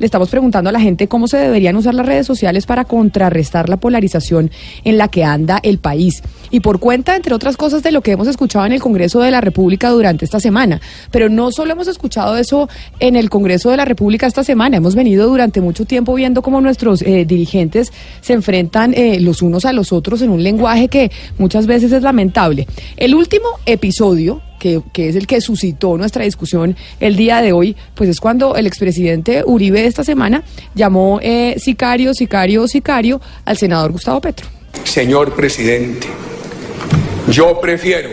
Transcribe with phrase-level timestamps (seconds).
[0.00, 3.68] le estamos preguntando a la gente cómo se deberían usar las redes sociales para contrarrestar
[3.68, 4.50] la polarización
[4.82, 6.22] en la que anda el país.
[6.50, 9.30] Y por cuenta, entre otras cosas, de lo que hemos escuchado en el Congreso de
[9.30, 10.80] la República durante esta semana.
[11.10, 12.68] Pero no solo hemos escuchado eso
[12.98, 16.62] en el Congreso de la República esta semana, hemos venido durante mucho tiempo viendo cómo
[16.62, 17.92] nuestros eh, dirigentes
[18.22, 22.02] se enfrentan eh, los unos a los otros en un lenguaje que muchas veces es
[22.02, 22.66] lamentable.
[22.96, 28.08] El último episodio que, es el que suscitó nuestra discusión el día de hoy, pues
[28.08, 34.20] es cuando el expresidente Uribe esta semana llamó eh, sicario, sicario, sicario al senador Gustavo
[34.20, 34.46] Petro.
[34.84, 36.06] Señor presidente,
[37.28, 38.10] yo prefiero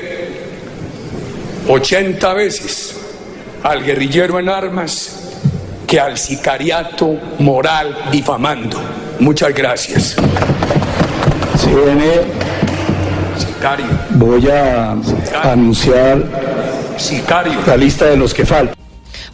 [1.67, 2.95] 80 veces
[3.61, 5.27] al guerrillero en armas
[5.85, 8.79] que al sicariato moral difamando.
[9.19, 10.15] Muchas gracias.
[14.15, 14.95] Voy a
[15.43, 16.23] anunciar
[17.65, 18.75] la lista de los que faltan.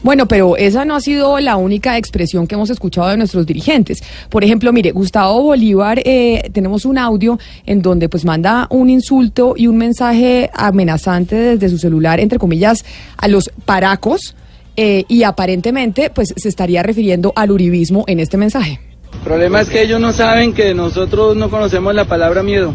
[0.01, 4.03] Bueno, pero esa no ha sido la única expresión que hemos escuchado de nuestros dirigentes.
[4.29, 9.53] Por ejemplo, mire, Gustavo Bolívar, eh, tenemos un audio en donde pues manda un insulto
[9.55, 12.83] y un mensaje amenazante desde su celular, entre comillas,
[13.15, 14.35] a los paracos
[14.75, 18.81] eh, y aparentemente pues se estaría refiriendo al uribismo en este mensaje.
[19.13, 22.73] El problema es que ellos no saben que nosotros no conocemos la palabra miedo.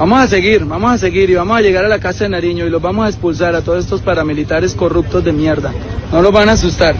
[0.00, 2.66] Vamos a seguir, vamos a seguir y vamos a llegar a la casa de Nariño
[2.66, 5.74] y los vamos a expulsar a todos estos paramilitares corruptos de mierda.
[6.10, 6.96] No los van a asustar.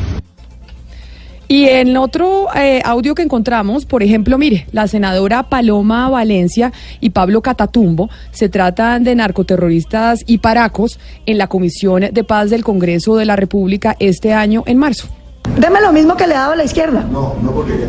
[1.48, 7.09] Y en otro eh, audio que encontramos, por ejemplo, mire, la senadora Paloma Valencia y
[7.09, 13.17] Pablo Catatumbo se tratan de narcoterroristas y paracos en la Comisión de Paz del Congreso
[13.17, 15.09] de la República este año en marzo.
[15.56, 17.05] Deme lo mismo que le daba a la izquierda.
[17.11, 17.89] No, no porque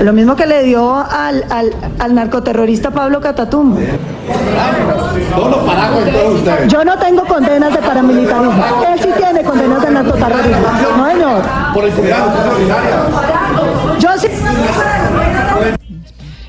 [0.00, 1.44] Lo mismo que le dio al,
[1.98, 3.78] al, narcoterrorista Pablo Catatumbo.
[6.68, 8.64] Yo no tengo condenas de paramilitarismo.
[8.92, 10.66] Él sí tiene condenas de narcoterrorismo.
[10.96, 11.42] No, señor.
[11.74, 11.92] Por el
[13.98, 14.28] Yo sí.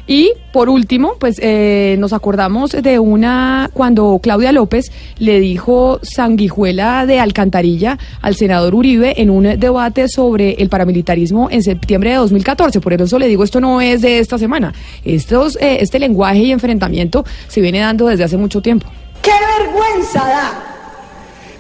[0.08, 7.06] Y por último, pues eh, nos acordamos de una cuando Claudia López le dijo sanguijuela
[7.08, 12.82] de alcantarilla al senador Uribe en un debate sobre el paramilitarismo en septiembre de 2014.
[12.82, 14.74] Por eso le digo, esto no es de esta semana.
[15.04, 18.86] Estos, eh, este lenguaje y enfrentamiento se viene dando desde hace mucho tiempo.
[19.24, 20.52] ¡Qué vergüenza da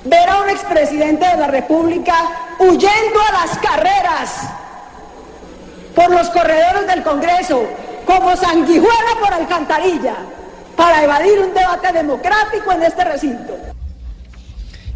[0.05, 2.13] ver a un expresidente de la República
[2.59, 4.49] huyendo a las carreras
[5.95, 7.63] por los corredores del Congreso?
[8.05, 10.15] Como sanguijuela por alcantarilla
[10.75, 13.74] para evadir un debate democrático en este recinto.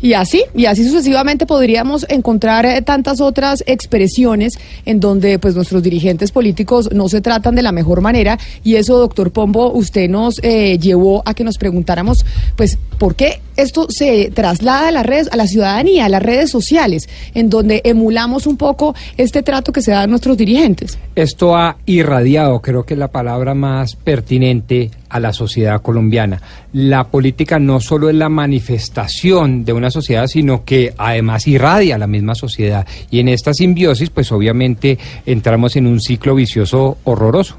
[0.01, 5.83] Y así, y así sucesivamente podríamos encontrar eh, tantas otras expresiones en donde pues nuestros
[5.83, 10.39] dirigentes políticos no se tratan de la mejor manera y eso, doctor Pombo, usted nos
[10.41, 15.29] eh, llevó a que nos preguntáramos pues por qué esto se traslada a las redes,
[15.31, 19.81] a la ciudadanía, a las redes sociales, en donde emulamos un poco este trato que
[19.81, 20.97] se da a nuestros dirigentes.
[21.15, 26.41] Esto ha irradiado, creo que es la palabra más pertinente a la sociedad colombiana.
[26.73, 31.97] La política no solo es la manifestación de una sociedad, sino que además irradia a
[31.97, 32.87] la misma sociedad.
[33.09, 37.57] Y en esta simbiosis, pues obviamente entramos en un ciclo vicioso horroroso.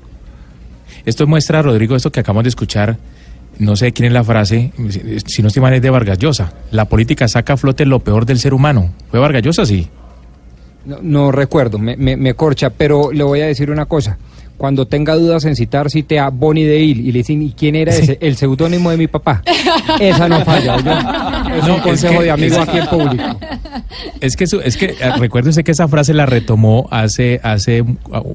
[1.04, 2.98] Esto muestra, Rodrigo, esto que acabamos de escuchar,
[3.58, 4.72] no sé quién es la frase,
[5.26, 6.52] si no estoy mal es de Vargas Llosa.
[6.70, 8.92] La política saca a flote lo peor del ser humano.
[9.10, 9.88] ¿Fue Vargas Llosa, sí?
[11.02, 14.18] No, recuerdo, me, me corcha, pero le voy a decir una cosa
[14.60, 17.96] cuando tenga dudas en citar, cite a Bonnie de y le dicen, ¿y quién era
[17.96, 18.18] ese?
[18.20, 19.42] El seudónimo de mi papá.
[19.98, 20.76] Esa no falla.
[21.56, 23.40] Es un consejo de amigo aquí en público.
[24.20, 27.82] Es que, es que eh, recuérdese que esa frase la retomó hace, hace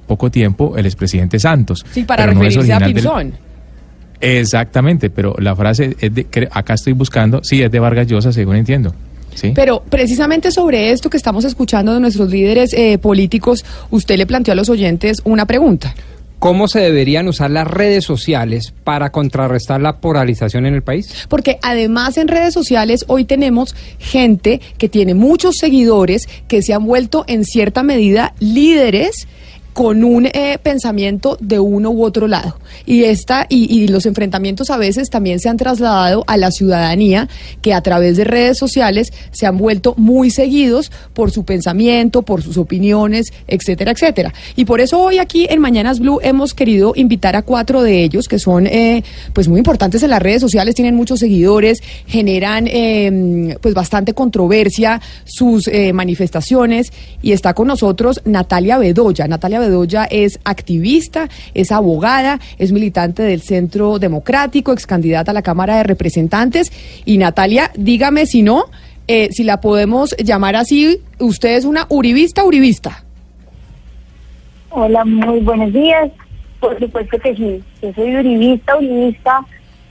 [0.08, 1.86] poco tiempo el expresidente Santos.
[1.91, 3.34] Sí, para referirse a Pinzón.
[4.19, 8.56] Exactamente, pero la frase es de, acá estoy buscando, sí, es de Vargas Llosa, según
[8.56, 8.96] entiendo.
[9.53, 14.53] Pero precisamente sobre esto que estamos escuchando de nuestros líderes eh, políticos, usted le planteó
[14.53, 15.94] a los oyentes una pregunta.
[16.40, 21.25] ¿Cómo se deberían usar las redes sociales para contrarrestar la polarización en el país?
[21.29, 26.85] Porque además en redes sociales hoy tenemos gente que tiene muchos seguidores, que se han
[26.85, 29.28] vuelto en cierta medida líderes
[29.75, 32.57] con un eh, pensamiento de uno u otro lado.
[32.86, 37.27] Y, esta, y, los enfrentamientos a veces también se han trasladado a la ciudadanía,
[37.62, 42.42] que a través de redes sociales se han vuelto muy seguidos por su pensamiento, por
[42.42, 44.33] sus opiniones, etcétera, etcétera.
[44.56, 48.30] Y por eso hoy aquí en Mañanas Blue hemos querido invitar a cuatro de ellos,
[48.30, 53.56] que son eh, pues muy importantes en las redes sociales, tienen muchos seguidores, generan em,
[53.60, 56.94] pues bastante controversia sus eh, manifestaciones.
[57.21, 59.28] Y está con nosotros Natalia Bedoya.
[59.28, 65.41] Natalia Bedoya es activista, es abogada, es militante del Centro Democrático, ex candidata a la
[65.41, 66.71] Cámara de Representantes.
[67.06, 68.65] Y Natalia, dígame si no,
[69.07, 73.03] eh, si la podemos llamar así, ¿usted es una uribista uribista?
[74.69, 76.11] Hola, muy buenos días.
[76.59, 77.63] Por supuesto que sí.
[77.81, 79.45] Yo soy uribista, uribista,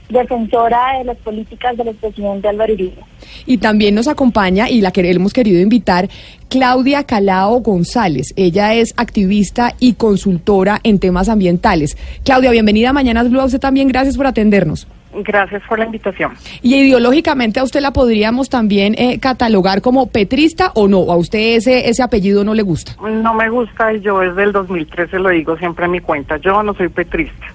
[0.09, 3.03] defensora de las políticas del expresidente Álvaro Uribe.
[3.45, 6.09] Y también nos acompaña, y la que hemos querido invitar,
[6.49, 8.33] Claudia Calao González.
[8.35, 11.97] Ella es activista y consultora en temas ambientales.
[12.23, 13.41] Claudia, bienvenida a Mañanas Blue.
[13.41, 14.87] A usted también, gracias por atendernos.
[15.23, 16.33] Gracias por la invitación.
[16.61, 21.55] Y ideológicamente a usted la podríamos también eh, catalogar como petrista o no, a usted
[21.55, 22.93] ese, ese apellido no le gusta.
[23.01, 26.61] No me gusta y yo desde el 2013 lo digo siempre en mi cuenta, yo
[26.63, 27.45] no soy petrista.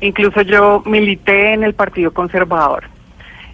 [0.00, 2.84] Incluso yo milité en el Partido Conservador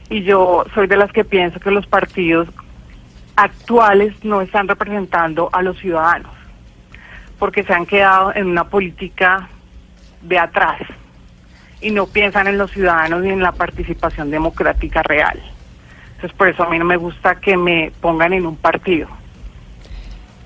[0.09, 2.49] y yo soy de las que pienso que los partidos
[3.35, 6.33] actuales no están representando a los ciudadanos
[7.39, 9.49] porque se han quedado en una política
[10.23, 10.81] de atrás
[11.81, 15.41] y no piensan en los ciudadanos ni en la participación democrática real.
[16.15, 19.09] Entonces por eso a mí no me gusta que me pongan en un partido.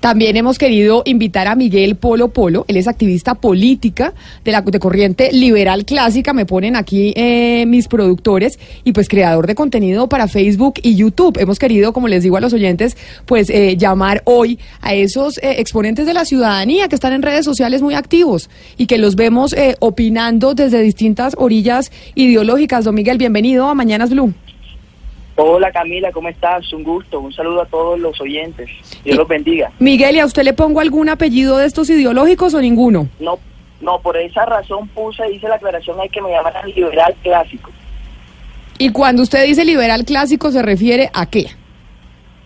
[0.01, 4.79] También hemos querido invitar a Miguel Polo Polo, él es activista política de la de
[4.79, 10.27] corriente liberal clásica, me ponen aquí eh, mis productores, y pues creador de contenido para
[10.27, 11.37] Facebook y YouTube.
[11.39, 15.59] Hemos querido, como les digo a los oyentes, pues eh, llamar hoy a esos eh,
[15.59, 19.55] exponentes de la ciudadanía que están en redes sociales muy activos y que los vemos
[19.81, 22.85] opinando desde distintas orillas ideológicas.
[22.85, 24.33] Don Miguel, bienvenido a Mañanas Blue.
[25.35, 26.71] Hola Camila, ¿cómo estás?
[26.73, 28.69] Un gusto, un saludo a todos los oyentes.
[29.03, 29.71] Dios los bendiga.
[29.79, 33.07] Miguel, ¿y a usted le pongo algún apellido de estos ideológicos o ninguno?
[33.19, 33.39] No,
[33.79, 37.71] no, por esa razón puse, dice la aclaración, hay que me llamaran liberal clásico.
[38.77, 41.47] ¿Y cuando usted dice liberal clásico se refiere a qué?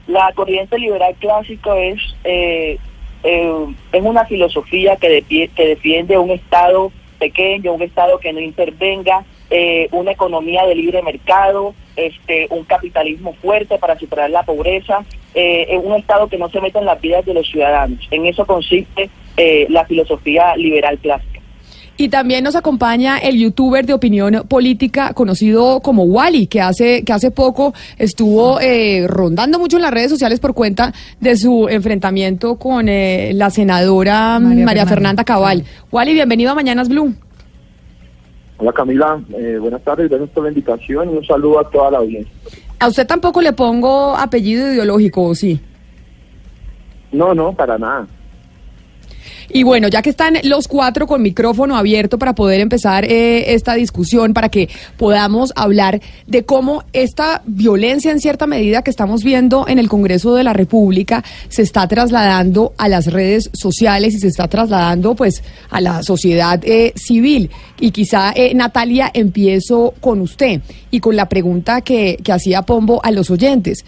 [0.08, 2.78] La corriente liberal clásico es, eh,
[3.24, 5.24] eh, es una filosofía que,
[5.56, 11.02] que defiende un Estado pequeño, un Estado que no intervenga, eh, una economía de libre
[11.02, 15.04] mercado, este, un capitalismo fuerte para superar la pobreza,
[15.34, 18.00] eh, un Estado que no se meta en las vidas de los ciudadanos.
[18.12, 21.36] En eso consiste eh, la filosofía liberal clásica.
[21.98, 27.14] Y también nos acompaña el youtuber de opinión política conocido como Wally, que hace, que
[27.14, 32.58] hace poco estuvo eh, rondando mucho en las redes sociales por cuenta de su enfrentamiento
[32.58, 35.64] con eh, la senadora María, Fernanda Cabal.
[35.90, 37.14] Wally, bienvenido a Mañanas Blue.
[38.58, 41.98] Hola Camila, eh, buenas tardes, gracias por la invitación y un saludo a toda la
[41.98, 42.34] audiencia.
[42.80, 45.60] ¿A usted tampoco le pongo apellido ideológico o sí?
[47.12, 48.08] No, no, para nada.
[49.50, 53.76] Y bueno, ya que están los cuatro con micrófono abierto para poder empezar eh, esta
[53.76, 59.68] discusión, para que podamos hablar de cómo esta violencia en cierta medida que estamos viendo
[59.68, 64.28] en el Congreso de la República se está trasladando a las redes sociales y se
[64.28, 67.50] está trasladando pues a la sociedad eh, civil.
[67.80, 70.62] Y quizá, eh, Natalia, empiezo con usted
[70.92, 73.86] y con la pregunta que, que hacía Pombo a los oyentes.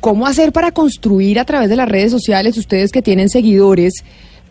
[0.00, 4.04] ¿Cómo hacer para construir a través de las redes sociales, ustedes que tienen seguidores,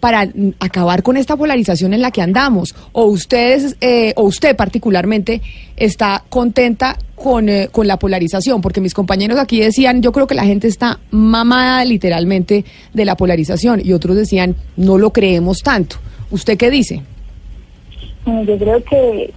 [0.05, 0.29] para
[0.59, 2.75] acabar con esta polarización en la que andamos?
[2.91, 5.41] ¿O ustedes, eh, o usted particularmente,
[5.77, 8.61] está contenta con, eh, con la polarización?
[8.61, 13.17] Porque mis compañeros aquí decían, yo creo que la gente está mamada literalmente de la
[13.17, 15.95] polarización y otros decían, no lo creemos tanto.
[16.29, 17.01] ¿Usted qué dice?
[18.27, 19.33] Yo creo que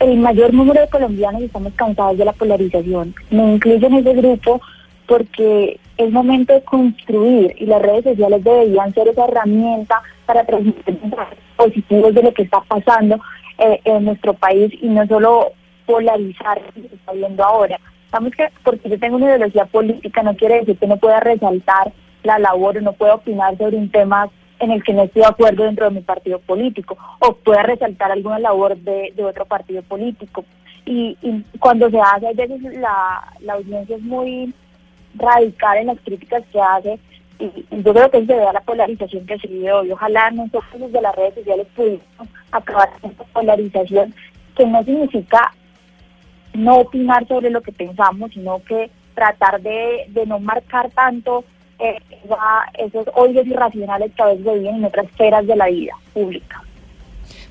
[0.00, 3.14] el mayor número de colombianos estamos cansados de la polarización.
[3.30, 4.60] Me incluyo en ese grupo
[5.10, 11.00] porque es momento de construir y las redes sociales deberían ser esa herramienta para transmitir
[11.02, 13.18] mensajes positivos de lo que está pasando
[13.58, 15.50] eh, en nuestro país y no solo
[15.84, 17.80] polarizar lo que se está viendo ahora.
[18.12, 21.92] Sabemos que porque yo tengo una ideología política no quiere decir que no pueda resaltar
[22.22, 24.30] la labor o no pueda opinar sobre un tema
[24.60, 28.12] en el que no estoy de acuerdo dentro de mi partido político o pueda resaltar
[28.12, 30.44] alguna labor de, otro partido político.
[30.86, 31.16] Y,
[31.58, 34.54] cuando se hace, a veces la audiencia es muy
[35.14, 36.98] radical en las críticas que hace
[37.40, 39.90] y yo creo que es de a la polarización que se vive hoy.
[39.90, 44.14] Ojalá nosotros desde las redes sociales pudiéramos acabar con esta polarización
[44.54, 45.52] que no significa
[46.52, 51.44] no opinar sobre lo que pensamos, sino que tratar de, de no marcar tanto
[51.78, 51.98] eh,
[52.78, 56.62] esos odios irracionales que a veces viven en otras esferas de la vida pública.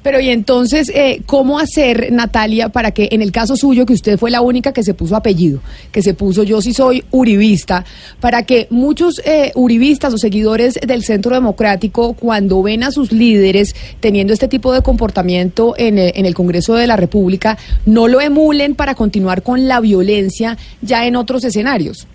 [0.01, 4.18] Pero y entonces, eh, ¿cómo hacer, Natalia, para que en el caso suyo, que usted
[4.18, 5.60] fue la única que se puso apellido,
[5.91, 7.84] que se puso yo sí soy uribista,
[8.20, 13.75] para que muchos eh, uribistas o seguidores del Centro Democrático, cuando ven a sus líderes
[14.00, 18.22] teniendo este tipo de comportamiento en, eh, en el Congreso de la República, no lo
[18.22, 22.08] emulen para continuar con la violencia ya en otros escenarios?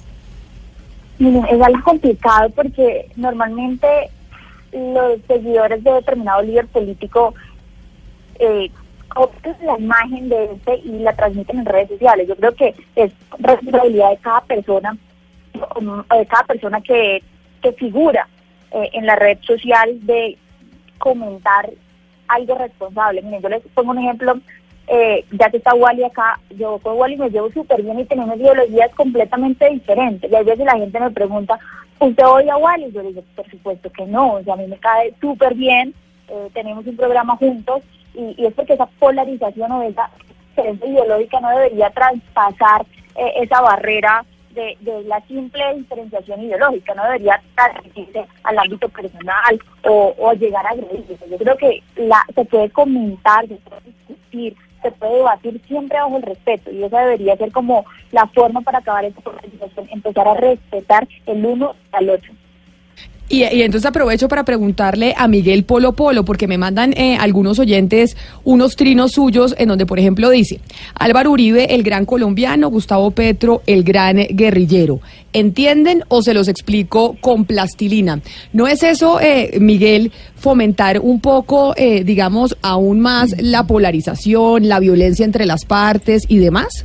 [1.19, 3.87] es algo complicado porque normalmente
[4.73, 7.35] los seguidores de determinado líder político
[8.38, 8.71] eh,
[9.62, 12.29] la imagen de este y la transmiten en redes sociales.
[12.29, 14.97] Yo creo que es responsabilidad de cada persona,
[15.55, 17.23] de cada persona que,
[17.62, 18.29] que figura
[18.73, 20.37] eh, en la red social de
[20.99, 21.71] comentar
[22.29, 23.23] algo responsable.
[23.23, 24.38] Miren, yo les pongo un ejemplo,
[24.88, 28.37] eh, ya que está Wally acá, yo con Wally me llevo súper bien y tenemos
[28.37, 30.31] ideologías completamente diferentes.
[30.31, 31.59] Y a veces la gente me pregunta,
[32.00, 32.91] ¿usted odia Wally?
[32.93, 35.95] Yo le digo, por supuesto que no, o sea, a mí me cae súper bien,
[36.29, 37.83] eh, tenemos un programa juntos
[38.14, 40.11] y, y, es porque esa polarización o esa
[40.50, 47.40] diferencia ideológica no debería traspasar eh, esa barrera de, la simple diferenciación ideológica, no debería
[47.56, 51.18] transmitirse al ámbito personal o, o llegar a agredirse.
[51.28, 56.16] Yo creo que la, se puede comentar, se puede discutir, se puede debatir siempre bajo
[56.18, 60.35] el respeto y esa debería ser como la forma para acabar esta polarización, empezar a
[60.35, 62.33] respetar el uno al otro.
[63.26, 68.19] Y, entonces aprovecho para preguntarle a Miguel Polo Polo, porque me mandan eh, algunos oyentes
[68.45, 70.61] unos trinos suyos en donde, por ejemplo, dice
[70.95, 75.00] Álvaro Uribe, el gran colombiano, Gustavo Petro, el gran guerrillero.
[75.33, 78.21] ¿Entienden o se los explico con plastilina?
[78.52, 84.81] ¿No es eso, eh, Miguel, fomentar un poco, eh, digamos, aún más la polarización, la
[84.81, 86.85] violencia entre las partes y demás?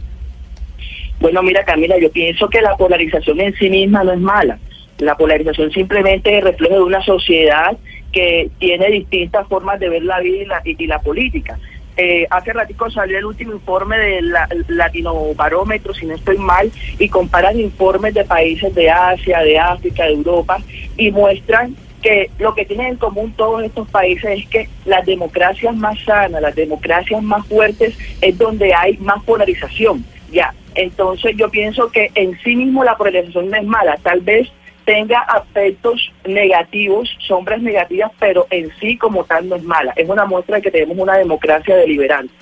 [1.20, 4.58] Bueno, mira, Camila, yo pienso que la polarización en sí misma no es mala
[5.00, 7.78] la polarización simplemente es reflejo de una sociedad
[8.12, 11.58] que tiene distintas formas de ver la vida y la, y, la política.
[11.98, 16.72] Eh, hace ratico salió el último informe del la, Latino Barómetro, si no estoy mal,
[16.98, 20.60] y comparan informes de países de Asia, de África, de Europa,
[20.98, 25.76] y muestran que lo que tienen en común todos estos países es que las democracias
[25.76, 30.06] más sanas, las democracias más fuertes, es donde hay más polarización.
[30.32, 34.50] Ya, entonces yo pienso que en sí mismo la polarización no es mala, tal vez
[34.90, 39.94] tenga aspectos negativos, sombras negativas, pero en sí como tal no es mala.
[39.96, 42.34] Es una muestra de que tenemos una democracia deliberante.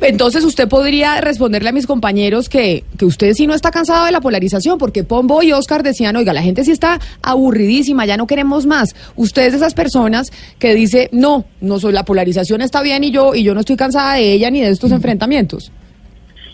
[0.00, 4.12] Entonces usted podría responderle a mis compañeros que, que usted sí no está cansado de
[4.12, 8.28] la polarización, porque Pombo y Oscar decían, oiga, la gente sí está aburridísima, ya no
[8.28, 8.94] queremos más.
[9.16, 10.30] Usted es de esas personas
[10.60, 13.74] que dice, no, no soy la polarización está bien y yo, y yo no estoy
[13.74, 15.72] cansada de ella ni de estos enfrentamientos.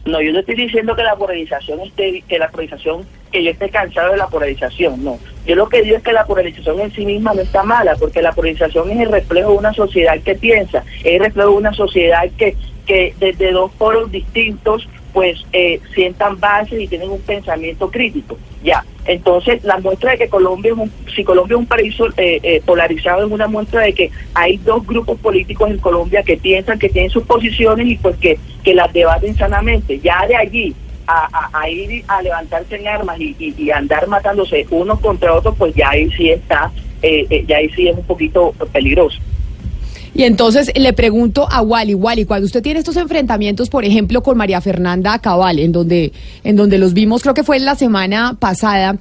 [0.04, 3.68] No, yo no estoy diciendo que la polarización esté, que la polarización, que yo esté
[3.68, 5.18] cansado de la polarización, no.
[5.46, 8.22] Yo lo que digo es que la polarización en sí misma no está mala, porque
[8.22, 11.74] la polarización es el reflejo de una sociedad que piensa, es el reflejo de una
[11.74, 17.90] sociedad que, que desde dos foros distintos pues eh, sientan bases y tienen un pensamiento
[17.90, 18.38] crítico.
[18.62, 22.38] Ya, entonces la muestra de que Colombia es un, si Colombia es un país eh,
[22.40, 26.78] eh, polarizado es una muestra de que hay dos grupos políticos en Colombia que piensan
[26.78, 29.98] que tienen sus posiciones y pues que, que las debaten sanamente.
[29.98, 30.76] Ya de allí
[31.08, 35.90] a, ir a levantarse en armas y, y, andar matándose unos contra otros, pues ya
[35.90, 36.70] ahí sí está,
[37.02, 39.18] eh, ya ahí sí es un poquito peligroso.
[40.18, 44.36] Y entonces le pregunto a Wally, Wally, cuando usted tiene estos enfrentamientos, por ejemplo, con
[44.36, 48.98] María Fernanda Cabal, en donde, en donde los vimos, creo que fue la semana pasada,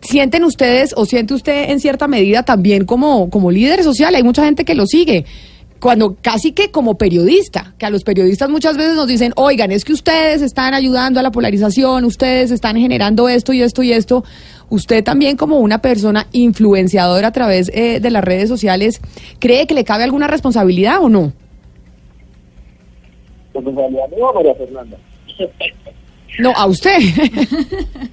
[0.00, 4.16] ¿sienten ustedes o siente usted en cierta medida también como, como líder social?
[4.16, 5.26] Hay mucha gente que lo sigue
[5.78, 9.84] cuando casi que como periodista, que a los periodistas muchas veces nos dicen, oigan, es
[9.84, 14.24] que ustedes están ayudando a la polarización, ustedes están generando esto y esto y esto.
[14.70, 19.00] Usted también como una persona influenciadora a través eh, de las redes sociales,
[19.38, 21.32] ¿cree que le cabe alguna responsabilidad o no?
[23.54, 24.96] ¿Responsabilidad mía o María Fernanda?
[26.38, 26.98] no, a usted.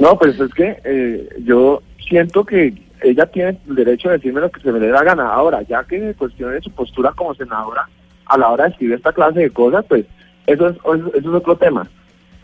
[0.00, 4.50] no, pues es que eh, yo siento que ella tiene el derecho de decirme lo
[4.50, 5.28] que se me le da gana.
[5.28, 7.88] Ahora, ya que cuestione su postura como senadora
[8.26, 10.06] a la hora de escribir esta clase de cosas, pues
[10.46, 11.86] eso es, eso es otro tema.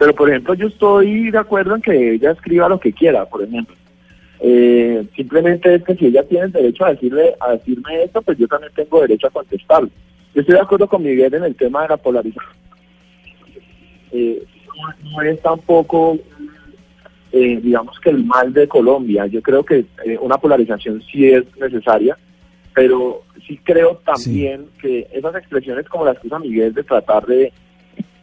[0.01, 3.43] Pero, por ejemplo, yo estoy de acuerdo en que ella escriba lo que quiera, por
[3.43, 3.77] ejemplo.
[4.41, 8.39] Eh, simplemente es que si ella tiene el derecho a decirle a decirme esto, pues
[8.39, 9.91] yo también tengo derecho a contestarle.
[10.35, 12.55] Yo estoy de acuerdo con Miguel en el tema de la polarización.
[14.13, 14.43] Eh,
[15.13, 16.19] no, es tampoco
[17.33, 19.27] eh, digamos que el mal de Colombia.
[19.27, 22.17] Yo creo que eh, una polarización sí es necesaria,
[22.75, 27.53] pero sí creo también que esas expresiones como las que usa Miguel de tratar de,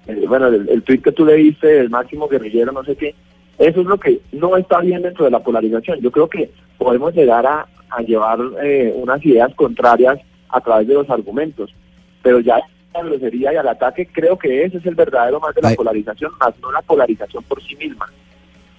[0.08, 3.16] eh, bueno, el, el tuit que tú leíste, el máximo guerrillero, no sé qué,
[3.58, 6.00] eso es lo que no está bien dentro de la polarización.
[6.00, 11.10] Yo creo que podemos llegar a, a llevar unas ideas contrarias a través de los
[11.10, 11.74] argumentos,
[12.22, 12.60] pero ya
[12.94, 16.32] la grosería y al ataque creo que ese es el verdadero mal de la polarización,
[16.40, 18.12] más no la polarización por sí misma.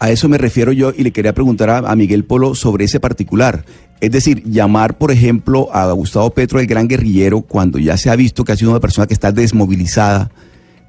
[0.01, 3.65] A eso me refiero yo y le quería preguntar a, Miguel Polo sobre ese particular.
[4.01, 8.15] Es decir, llamar, por ejemplo, a Gustavo Petro el gran guerrillero cuando ya se ha
[8.15, 10.31] visto que ha sido una persona que está desmovilizada,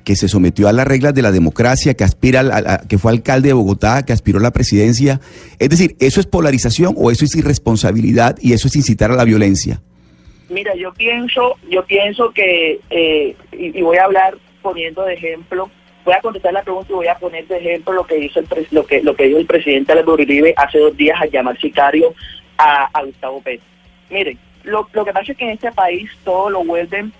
[0.03, 3.49] que se sometió a las reglas de la democracia, que aspira a, que fue alcalde
[3.49, 5.19] de Bogotá, que aspiró a la presidencia.
[5.59, 9.23] Es decir, ¿eso es polarización o eso es irresponsabilidad y eso es incitar a la
[9.23, 9.81] violencia?
[10.49, 15.69] Mira, yo pienso, yo pienso que, eh, y voy a hablar poniendo de ejemplo
[16.09, 18.47] voy a contestar la pregunta y voy a poner de ejemplo lo que hizo el
[18.71, 22.15] lo que lo que dijo el presidente Álvaro Uribe hace dos días al llamar sicario
[22.57, 23.65] a, Gustavo Petro.
[24.09, 27.13] Miren, lo, lo que pasa es que en este país todo lo vuelven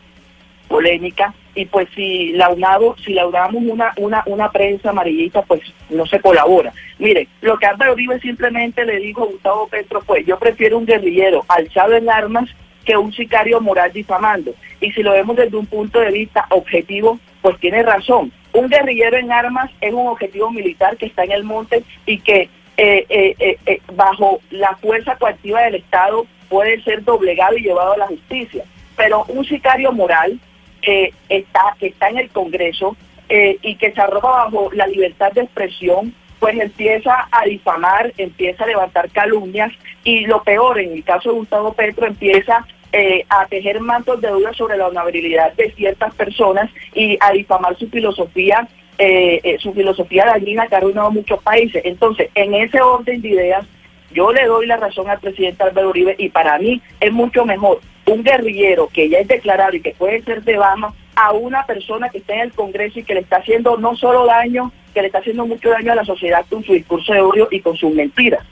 [0.70, 1.34] polémica.
[1.56, 6.72] Y pues si laudamos si laudamos una una una prensa amarillista pues no se colabora.
[7.00, 10.86] Mire lo que Álvaro Uribe simplemente le dijo a Gustavo Petro fue yo prefiero un
[10.86, 12.50] guerrillero alzado en armas
[12.86, 14.54] que un sicario moral difamando.
[14.80, 18.32] Y si lo vemos desde un punto de vista objetivo pues tiene razón.
[18.54, 22.50] Un guerrillero en armas es un objetivo militar que está en el monte y que
[22.78, 27.98] eh, eh, eh, bajo la fuerza coactiva del Estado puede ser doblegado y llevado a
[27.98, 28.64] la justicia.
[28.96, 30.40] Pero un sicario moral
[30.82, 32.96] que está, que está en el Congreso
[33.28, 38.64] eh, y que se arroja bajo la libertad de expresión, pues empieza a difamar, empieza
[38.64, 39.72] a levantar calumnias
[40.04, 44.30] y lo peor, en el caso de Gustavo Petro, empieza eh, a tejer mantos de
[44.30, 48.68] duda sobre la honorabilidad de ciertas personas y a difamar su filosofía,
[48.98, 51.84] eh, su filosofía dañina que ha arruinado muchos países.
[51.86, 53.66] Entonces, en ese orden de ideas,
[54.12, 57.80] yo le doy la razón al presidente Álvaro Uribe y para mí es mucho mejor
[58.06, 62.10] un guerrillero que ya es declarado y que puede ser de Bama a una persona
[62.10, 65.08] que está en el Congreso y que le está haciendo no solo daño, que le
[65.08, 67.94] está haciendo mucho daño a la sociedad con su discurso de odio y con sus
[67.94, 68.44] mentiras.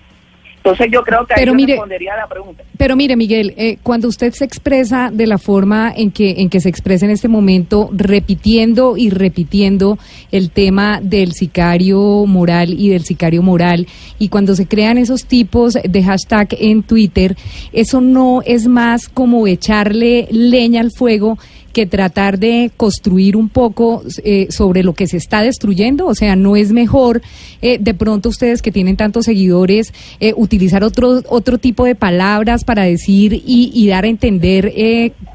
[0.68, 2.64] Entonces yo creo que ahí respondería a la pregunta.
[2.78, 6.60] Pero mire, Miguel, eh, cuando usted se expresa de la forma en que, en que
[6.60, 9.98] se expresa en este momento, repitiendo y repitiendo
[10.30, 13.88] el tema del sicario moral y del sicario moral,
[14.20, 17.38] y cuando se crean esos tipos de hashtag en Twitter,
[17.72, 21.38] eso no es más como echarle leña al fuego
[21.78, 26.08] que tratar de construir un poco eh, sobre lo que se está destruyendo?
[26.08, 27.22] O sea, ¿no es mejor
[27.62, 32.64] eh, de pronto ustedes que tienen tantos seguidores eh, utilizar otro, otro tipo de palabras
[32.64, 34.74] para decir y, y dar a entender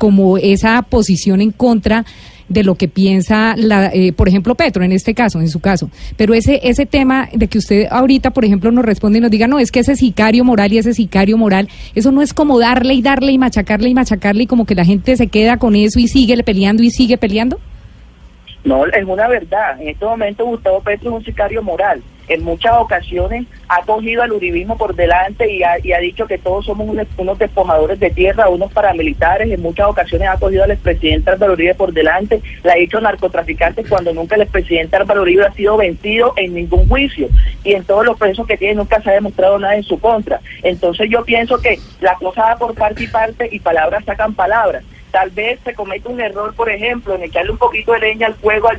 [0.00, 2.04] como esa posición en contra
[2.52, 5.90] de lo que piensa, la, eh, por ejemplo, Petro, en este caso, en su caso.
[6.16, 9.46] Pero ese, ese tema de que usted ahorita, por ejemplo, nos responde y nos diga,
[9.46, 12.94] no, es que ese sicario moral y ese sicario moral, eso no es como darle
[12.94, 15.98] y darle y machacarle y machacarle y como que la gente se queda con eso
[15.98, 17.58] y sigue peleando y sigue peleando.
[18.64, 19.80] No, es una verdad.
[19.80, 24.32] En este momento Gustavo Petro es un sicario moral en muchas ocasiones ha cogido al
[24.32, 29.50] uribismo por delante y ha, dicho que todos somos unos, despojadores de tierra, unos paramilitares,
[29.50, 33.88] en muchas ocasiones ha cogido al expresidente Álvaro Uribe por delante, le ha dicho narcotraficantes
[33.88, 37.28] cuando nunca el expresidente Álvaro Uribe ha sido vencido en ningún juicio.
[37.64, 40.40] Y en todos los procesos que tiene nunca se ha demostrado nada en su contra.
[40.62, 44.84] Entonces yo pienso que la cosa va por parte y parte y palabras sacan palabras.
[45.10, 48.34] Tal vez se comete un error, por ejemplo, en echarle un poquito de leña al
[48.34, 48.78] fuego al,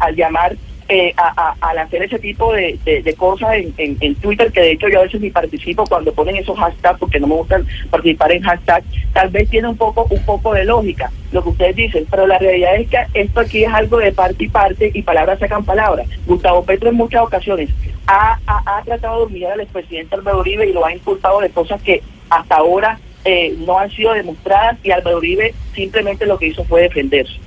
[0.00, 0.56] al llamar
[0.88, 2.78] eh, a, al hacer ese tipo de,
[3.16, 6.98] cosas en, Twitter, que de hecho yo a veces ni participo cuando ponen esos hashtags,
[6.98, 10.64] porque no me gusta participar en hashtags, tal vez tiene un poco, un poco de
[10.64, 14.12] lógica lo que ustedes dicen, pero la realidad es que esto aquí es algo de
[14.12, 16.06] parte y parte y palabras sacan palabras.
[16.26, 17.70] Gustavo Petro en muchas ocasiones
[18.06, 18.38] ha,
[18.84, 22.56] tratado de humillar al expresidente Álvaro Uribe y lo ha inculpado de cosas que hasta
[22.56, 27.40] ahora eh, no han sido demostradas y Álvaro Uribe simplemente lo que hizo fue defenderse.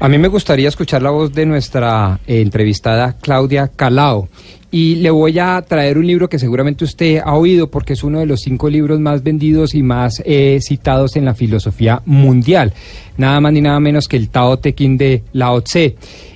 [0.00, 4.28] A mí me gustaría escuchar la voz de nuestra eh, entrevistada Claudia Calao.
[4.70, 8.18] Y le voy a traer un libro que seguramente usted ha oído porque es uno
[8.18, 12.72] de los cinco libros más vendidos y más eh, citados en la filosofía mundial.
[13.16, 15.94] Nada más ni nada menos que el Tao Te Ching de Lao Tse.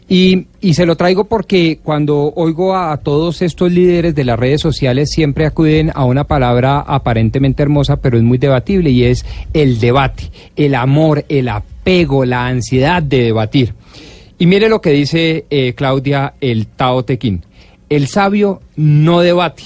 [0.09, 4.61] Y, y, se lo traigo porque cuando oigo a, todos estos líderes de las redes
[4.61, 9.81] sociales siempre acuden a una palabra aparentemente hermosa, pero es muy debatible y es el
[9.81, 11.78] debate, el amor, el apego,
[12.27, 13.72] la ansiedad de debatir.
[14.38, 17.40] Y mire lo que dice eh, Claudia el Tao Te Ching.
[17.88, 19.62] El sabio no debate.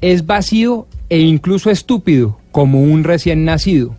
[0.00, 3.94] Es vacío e incluso estúpido como un recién nacido.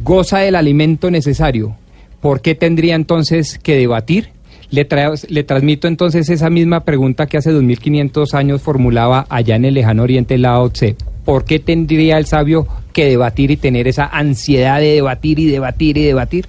[0.00, 1.76] Goza del alimento necesario.
[2.22, 4.30] ¿Por qué tendría entonces que debatir?
[4.70, 4.88] Le,
[5.28, 10.04] le transmito entonces esa misma pregunta que hace 2500 años formulaba allá en el lejano
[10.04, 10.96] oriente Lao Tse.
[11.26, 15.98] ¿Por qué tendría el sabio que debatir y tener esa ansiedad de debatir y debatir
[15.98, 16.46] y debatir?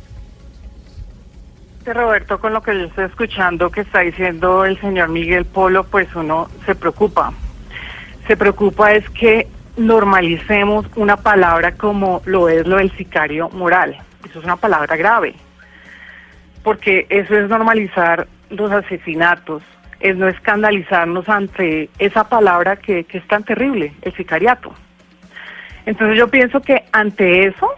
[1.91, 6.07] Roberto, con lo que yo estoy escuchando que está diciendo el señor Miguel Polo, pues
[6.15, 7.33] uno se preocupa.
[8.27, 13.97] Se preocupa es que normalicemos una palabra como lo es lo del sicario moral.
[14.23, 15.35] Eso es una palabra grave
[16.63, 19.61] porque eso es normalizar los asesinatos,
[19.99, 24.73] es no escandalizarnos ante esa palabra que, es tan terrible, el sicariato.
[25.85, 27.69] Entonces yo pienso que ante eso,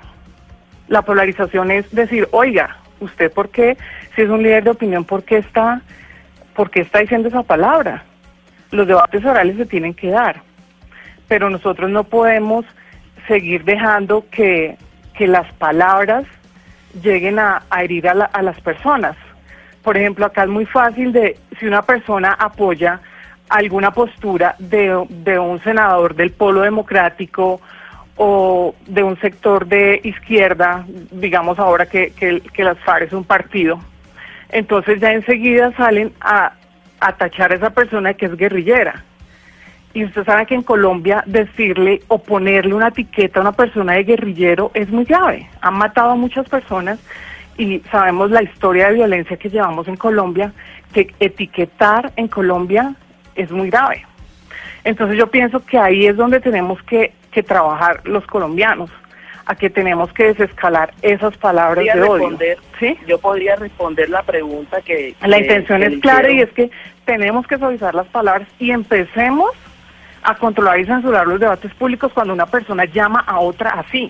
[0.87, 3.77] la polarización es decir, oiga, usted por qué,
[4.15, 5.81] si es un líder de opinión, ¿por qué está,
[6.55, 8.03] por qué está diciendo esa palabra?
[8.71, 10.41] Los debates orales se tienen que dar,
[11.27, 12.65] pero nosotros no podemos
[13.27, 14.77] seguir dejando que,
[15.13, 16.25] que las palabras
[17.01, 19.15] lleguen a, herir a, las personas.
[19.83, 23.01] Por ejemplo, acá es muy fácil de, si una persona apoya
[23.49, 27.61] alguna postura de, de un senador del polo democrático
[28.17, 33.79] o de un sector de izquierda, digamos ahora que, que, las FARC es un partido,
[34.49, 36.53] entonces ya enseguida salen a,
[36.99, 39.03] a tachar a esa persona que es guerrillera.
[39.93, 44.03] Y usted sabe que en Colombia decirle o ponerle una etiqueta a una persona de
[44.03, 45.49] guerrillero es muy grave.
[45.61, 46.99] Han matado a muchas personas
[47.57, 50.51] y sabemos la historia de violencia que llevamos en Colombia,
[50.93, 52.93] que etiquetar en Colombia
[53.35, 54.05] es muy grave.
[54.83, 58.89] Entonces yo pienso que ahí es donde tenemos que, que trabajar los colombianos,
[59.45, 62.37] a que tenemos que desescalar esas palabras de odio.
[62.79, 62.97] ¿Sí?
[63.05, 65.13] Yo podría responder la pregunta que...
[65.21, 66.71] La que- intención que es clara y es que
[67.03, 69.51] tenemos que suavizar las palabras y empecemos
[70.23, 74.09] a controlar y censurar los debates públicos cuando una persona llama a otra así.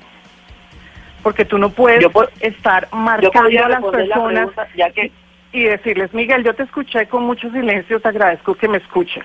[1.23, 5.11] Porque tú no puedes Yo por- estar marcando a las la personas pregunta, ya que
[5.51, 9.23] y decirles, Miguel, yo te escuché con mucho silencio, te agradezco que me escuches.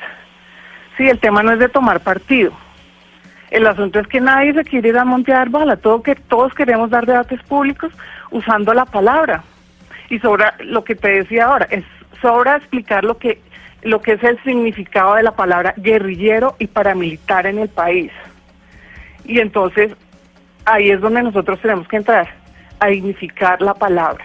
[0.97, 2.53] Sí, el tema no es de tomar partido.
[3.51, 6.91] El asunto es que nadie se quiere ir a montear bala, todo que todos queremos
[6.91, 7.93] dar debates públicos
[8.31, 9.43] usando la palabra.
[10.09, 11.85] Y sobra lo que te decía ahora, es
[12.21, 13.41] sobra explicar lo que
[13.83, 18.13] lo que es el significado de la palabra guerrillero y paramilitar en el país.
[19.25, 19.95] Y entonces
[20.67, 22.29] ahí es donde nosotros tenemos que entrar
[22.79, 24.25] a dignificar la palabra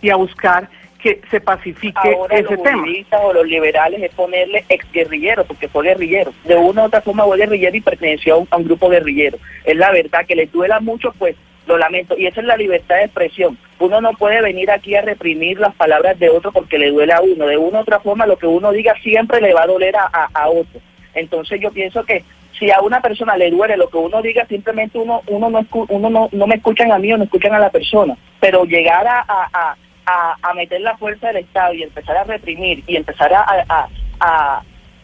[0.00, 0.68] y a buscar
[0.98, 2.84] que se pacifique ahora ese los tema.
[3.22, 6.32] o los liberales es ponerle exguerrillero, porque fue guerrillero.
[6.44, 9.38] De una u otra forma fue guerrillero y perteneció a un, grupo guerrillero.
[9.64, 12.16] Es la verdad, que les duela mucho, pues lo lamento.
[12.18, 13.56] Y esa es la libertad de expresión.
[13.78, 17.20] Uno no puede venir aquí a reprimir las palabras de otro porque le duele a
[17.20, 17.46] uno.
[17.46, 20.08] De una u otra forma, lo que uno diga siempre le va a doler a,
[20.12, 20.80] a- a otro.
[21.14, 22.24] Entonces yo pienso que
[22.58, 25.86] si a una persona le duele lo que uno diga, simplemente uno uno no escu-
[25.90, 28.16] uno no, no me escuchan a mí o no escuchan a la persona.
[28.40, 29.76] Pero llegar a, a,
[30.08, 33.88] a, meter la fuerza del Estado y empezar a reprimir y empezar a,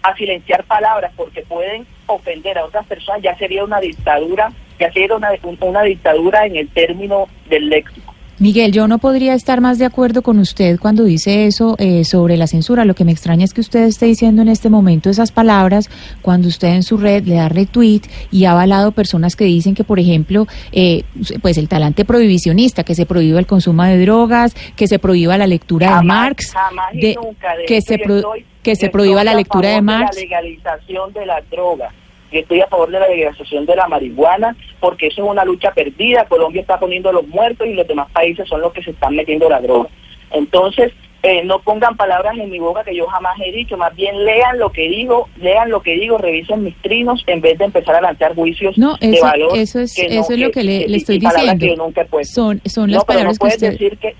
[0.04, 5.16] a silenciar palabras porque pueden ofender a otras personas, ya sería una dictadura, ya sería
[5.16, 8.13] una, una dictadura en el término del léxico.
[8.40, 12.36] Miguel, yo no podría estar más de acuerdo con usted cuando dice eso eh, sobre
[12.36, 12.84] la censura.
[12.84, 15.88] Lo que me extraña es que usted esté diciendo en este momento esas palabras
[16.20, 19.84] cuando usted en su red le da retweet y ha avalado personas que dicen que,
[19.84, 21.04] por ejemplo, eh,
[21.42, 25.46] pues el talante prohibicionista, que se prohíba el consumo de drogas, que se prohíba la
[25.46, 27.56] lectura de Marx, jamás y de- nunca.
[27.56, 30.16] De que se pro- estoy- que se prohíba la lectura de Marx.
[30.16, 31.92] la legalización de la droga.
[32.34, 35.72] Yo estoy a favor de la legalización de la marihuana porque eso es una lucha
[35.72, 36.24] perdida.
[36.26, 39.14] Colombia está poniendo a los muertos y los demás países son los que se están
[39.14, 39.88] metiendo la droga.
[40.32, 40.92] Entonces,
[41.22, 44.58] eh, no pongan palabras en mi boca que yo jamás he dicho, más bien lean
[44.58, 48.00] lo que digo, lean lo que digo, revisen mis trinos en vez de empezar a
[48.02, 49.56] lanzar juicios No, de eso, valor.
[49.56, 51.54] eso es, que no- eso es lo que le, que- le y- estoy diciendo.
[51.58, 52.34] que yo nunca he puesto.
[52.34, 53.70] Son, son No, las pero palabras no que puedes usted...
[53.70, 54.14] decir que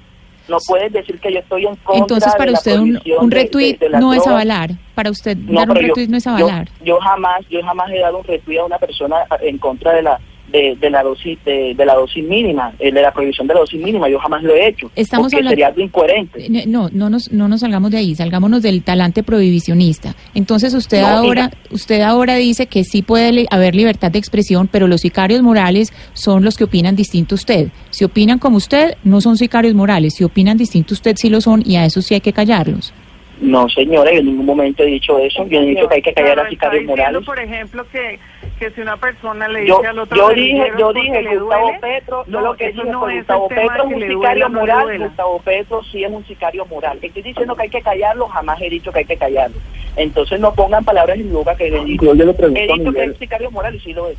[0.48, 3.24] no puedes decir que yo estoy en contra Entonces, para de la usted un, prohibición
[3.24, 4.26] un de- de- retweet de no es drogas.
[4.28, 4.70] avalar.
[4.94, 6.68] Para usted No, dar un yo- retweet no es yo- avalar.
[6.84, 10.20] Yo, jamás, yo jamás he dado un retweet a una persona en contra de la
[10.54, 13.60] de, de la dosis de, de la dosis mínima, eh, de la prohibición de la
[13.60, 14.08] dosis mínima.
[14.08, 14.90] Yo jamás lo he hecho.
[14.94, 16.46] Estamos porque hablando- sería algo incoherente.
[16.46, 20.14] Eh, No, no nos, no nos salgamos de ahí, salgámonos del talante prohibicionista.
[20.34, 21.58] Entonces usted No, ahora, mira.
[21.70, 26.44] usted ahora dice que sí puede haber libertad de expresión, pero los sicarios morales son
[26.44, 27.68] los que opinan distinto a usted.
[27.90, 30.14] Si opinan como usted, no son sicarios morales.
[30.14, 32.92] Si opinan distinto a usted, sí lo son y a eso sí hay que callarlos.
[33.40, 35.44] No, señora, yo en ningún momento he dicho eso.
[35.48, 37.26] Yo he dicho que hay que callar a sicarios diciendo, morales.
[37.26, 38.18] por ejemplo, que,
[38.56, 41.78] que si una persona le Yo, dice al otro yo dije, yo dije, Gustavo duele,
[41.80, 44.60] Petro, yo no, lo que dije no fue es Gustavo Petro es un sicario no
[44.60, 44.98] moral.
[44.98, 46.98] Gustavo Petro sí es un sicario moral.
[47.02, 49.56] Estoy diciendo que hay que callarlo, jamás he dicho que hay que callarlo.
[49.96, 52.14] Entonces no pongan palabras en mi boca que dicho.
[52.14, 54.18] Yo le pregunto He a dicho que es sicario moral y sí lo es.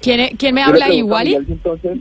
[0.00, 1.98] ¿Quién, quién me Yo habla si entonces,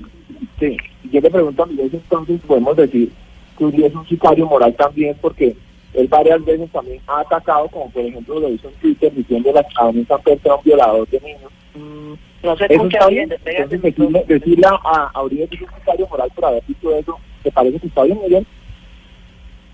[0.60, 0.77] sí,
[1.12, 3.12] yo le pregunto a Miguel entonces podemos decir
[3.58, 5.56] que es un sicario moral también porque
[5.97, 10.17] él varias veces también ha atacado, como por ejemplo lo hizo en Twitter diciendo a
[10.19, 11.51] Pedro era un violador de niños.
[12.43, 16.07] No se ¿Eso escucha bien, Entonces decirle, decirle a, a Uribe que es un sicario
[16.07, 18.45] moral por haber dicho eso, ¿te parece que está bien, Miguel?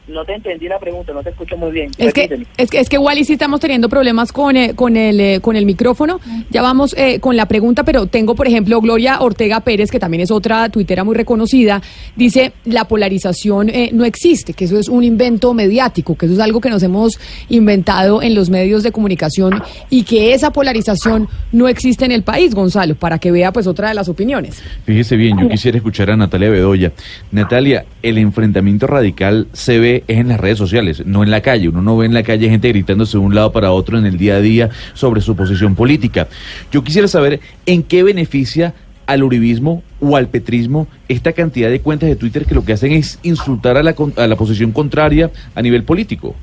[0.08, 1.92] No te entendí la pregunta, no te escucho muy bien.
[1.98, 5.20] Es que, es que es que Wally sí estamos teniendo problemas con, eh, con el
[5.20, 6.20] eh, con el micrófono.
[6.50, 10.22] Ya vamos eh, con la pregunta, pero tengo por ejemplo Gloria Ortega Pérez, que también
[10.22, 11.82] es otra tuitera muy reconocida,
[12.16, 16.42] dice la polarización eh, no existe, que eso es un invento mediático, que eso es
[16.42, 21.68] algo que nos hemos inventado en los medios de comunicación y que esa polarización no
[21.68, 24.62] existe en el país, Gonzalo, para que vea pues otra de las opiniones.
[24.86, 26.92] Fíjese bien, yo quisiera escuchar a Natalia Bedoya.
[27.32, 31.70] Natalia, el enfrentamiento radical se ve es en las redes sociales, no en la calle.
[31.70, 34.18] Uno no ve en la calle gente gritándose de un lado para otro en el
[34.18, 36.28] día a día sobre su posición política.
[36.72, 38.74] Yo quisiera saber en qué beneficia
[39.06, 42.94] al uribismo o al petrismo esta cantidad de cuentas de Twitter que lo que hacen
[42.94, 46.36] es insultar a la, a la posición contraria a nivel político.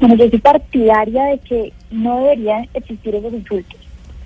[0.00, 3.78] Bueno, yo soy partidaria de que no deberían existir esos insultos.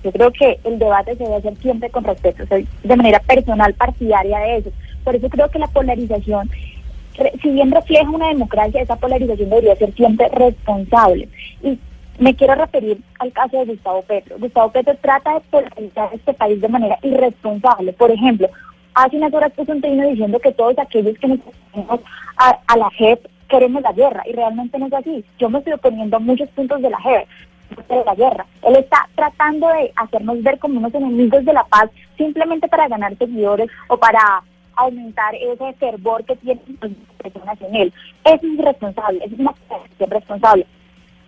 [0.03, 3.19] Yo creo que el debate se debe hacer siempre con respeto, o sea, de manera
[3.21, 4.71] personal, partidaria de eso.
[5.05, 6.49] Por eso creo que la polarización,
[7.42, 11.29] si bien refleja una democracia, esa polarización debería ser siempre responsable.
[11.62, 11.79] Y
[12.18, 14.37] me quiero referir al caso de Gustavo Petro.
[14.38, 17.92] Gustavo Petro trata de polarizar este país de manera irresponsable.
[17.92, 18.48] Por ejemplo,
[18.94, 22.00] hace unas horas puso un diciendo que todos aquellos que nos oponemos
[22.37, 25.24] a, a la JEP queremos la guerra y realmente no es así.
[25.38, 27.29] Yo me estoy oponiendo a muchos puntos de la JEP
[27.88, 28.46] de la guerra.
[28.62, 33.16] Él está tratando de hacernos ver como unos enemigos de la paz simplemente para ganar
[33.16, 34.42] seguidores o para
[34.77, 37.93] aumentar ese fervor que tienen las personas en él.
[38.25, 40.67] Es irresponsable, es una acción responsable.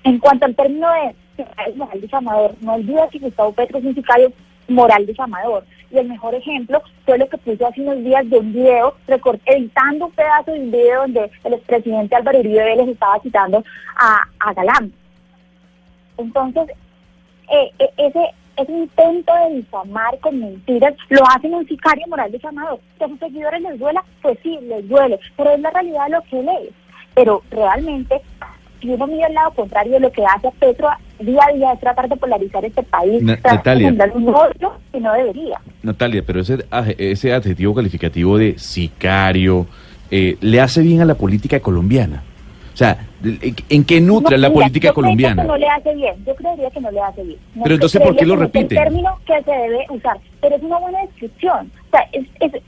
[0.05, 4.33] En cuanto al término de moral difamador, no olvides que Gustavo Petro es un sicario
[4.69, 5.65] moral difamador.
[5.91, 8.95] Y el mejor ejemplo fue lo que puso hace unos días de un video,
[9.47, 13.65] editando un pedazo de un video donde el expresidente Álvaro Uribe Vélez estaba citando
[13.97, 14.93] a, a Galán.
[16.19, 16.69] Entonces,
[17.51, 18.21] eh, eh, ese,
[18.61, 22.81] ese intento de difamar con mentiras lo hacen un sicario moral difamador.
[22.99, 26.11] Que a sus seguidores les duela, pues sí, les duele, pero es la realidad de
[26.12, 26.75] lo que él es.
[27.14, 28.21] Pero realmente,
[28.81, 31.81] si uno mira el lado contrario de lo que hace Petro día a día es
[31.81, 33.90] tratar de polarizar este país, Na- Natalia.
[33.90, 35.61] de un odio que no debería.
[35.83, 36.64] Natalia, pero ese,
[36.99, 39.66] ese adjetivo calificativo de sicario
[40.11, 42.23] eh, le hace bien a la política colombiana.
[42.79, 45.43] O sea, ¿en- ¿en qué nutre No, la mira, política yo creo colombiana?
[45.43, 47.38] Que no le hace bien, yo creería que no le hace bien.
[47.57, 48.77] No Pero entonces, ¿por qué lo no es repite?
[48.79, 51.73] el término que se debe usar, pero es una buena descripción.
[51.88, 52.62] O sea, es, es,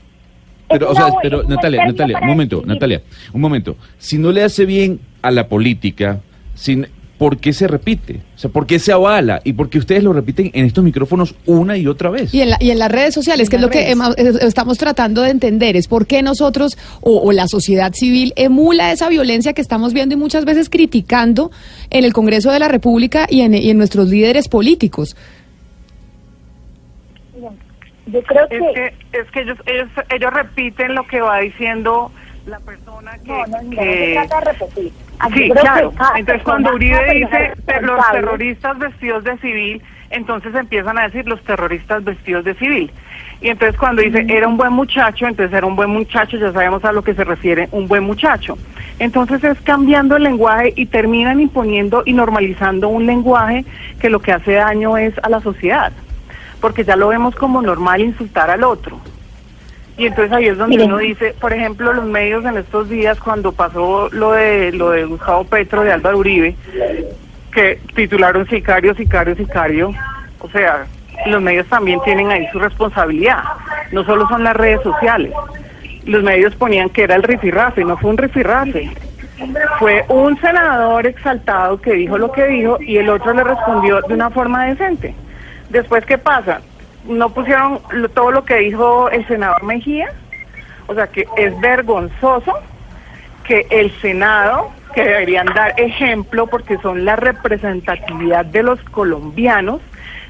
[0.67, 2.61] Pero, o sea, pero Natalia, Natalia, un momento.
[2.65, 3.77] Natalia, un momento.
[3.99, 6.19] Si no le hace bien a la política,
[6.55, 6.87] sin,
[7.21, 8.19] ¿por qué se repite?
[8.35, 9.41] O sea, ¿por qué se avala?
[9.43, 12.33] Y por qué ustedes lo repiten en estos micrófonos una y otra vez.
[12.33, 14.79] Y en, la- y en las redes sociales, que es lo que ema- eh, estamos
[14.79, 19.53] tratando de entender, es por qué nosotros o, o la sociedad civil emula esa violencia
[19.53, 21.51] que estamos viendo y muchas veces criticando
[21.91, 25.15] en el Congreso de la República y en, y en nuestros líderes políticos.
[28.07, 28.85] Yo creo Es que,
[29.19, 32.11] es que ellos, ellos, ellos repiten lo que va diciendo
[32.47, 33.27] la persona que...
[33.31, 34.91] No, no, mira, que- no se trata de repetir.
[35.33, 35.93] Sí, claro.
[36.15, 38.19] Entonces cuando Uribe dice persona "Te- los responsable".
[38.21, 42.91] terroristas vestidos de civil, entonces empiezan a decir los terroristas vestidos de civil.
[43.39, 46.83] Y entonces cuando dice era un buen muchacho, entonces era un buen muchacho, ya sabemos
[46.85, 48.57] a lo que se refiere un buen muchacho.
[48.99, 53.65] Entonces es cambiando el lenguaje y terminan imponiendo y normalizando un lenguaje
[53.99, 55.91] que lo que hace daño es a la sociedad,
[56.59, 58.99] porque ya lo vemos como normal insultar al otro.
[59.97, 60.93] Y entonces ahí es donde Miren.
[60.93, 65.05] uno dice, por ejemplo, los medios en estos días cuando pasó lo de lo de
[65.05, 66.55] Gustavo Petro de Álvaro Uribe,
[67.53, 69.93] que titularon sicario, sicario, sicario,
[70.39, 70.85] o sea,
[71.27, 73.43] los medios también tienen ahí su responsabilidad,
[73.91, 75.33] no solo son las redes sociales.
[76.05, 78.89] Los medios ponían que era el rifirrafe, no fue un rifirrafe.
[79.79, 84.13] Fue un senador exaltado que dijo lo que dijo y el otro le respondió de
[84.13, 85.15] una forma decente.
[85.69, 86.61] Después, ¿qué pasa?
[87.05, 90.07] No pusieron lo- todo lo que dijo el senador Mejía,
[90.87, 92.53] o sea que es vergonzoso
[93.43, 99.81] que el Senado, que deberían dar ejemplo porque son la representatividad de los colombianos,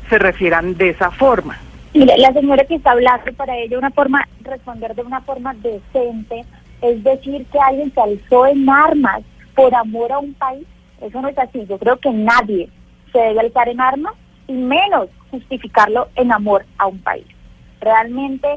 [0.10, 1.57] se refieran de esa forma.
[1.93, 6.45] Mire, la señora que está hablando para ella una forma, responder de una forma decente,
[6.81, 9.21] es decir que alguien se alzó en armas
[9.55, 10.65] por amor a un país.
[11.01, 11.65] Eso no es así.
[11.67, 12.69] Yo creo que nadie
[13.12, 14.13] se debe alzar en armas
[14.52, 17.26] y menos justificarlo en amor a un país.
[17.80, 18.48] Realmente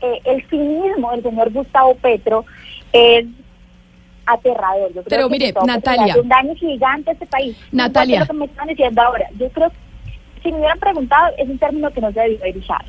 [0.00, 2.44] eh, el cinismo del señor Gustavo Petro
[2.92, 3.26] es
[4.26, 4.88] aterrador.
[4.94, 6.16] Yo creo Pero que mire, Natalia.
[6.20, 7.56] un daño gigante a este país.
[7.72, 8.20] Natalia.
[8.20, 9.26] Lo que me están diciendo ahora.
[9.38, 9.76] Yo creo que
[10.42, 12.84] si me hubieran preguntado, es un término que no se debió haber usado.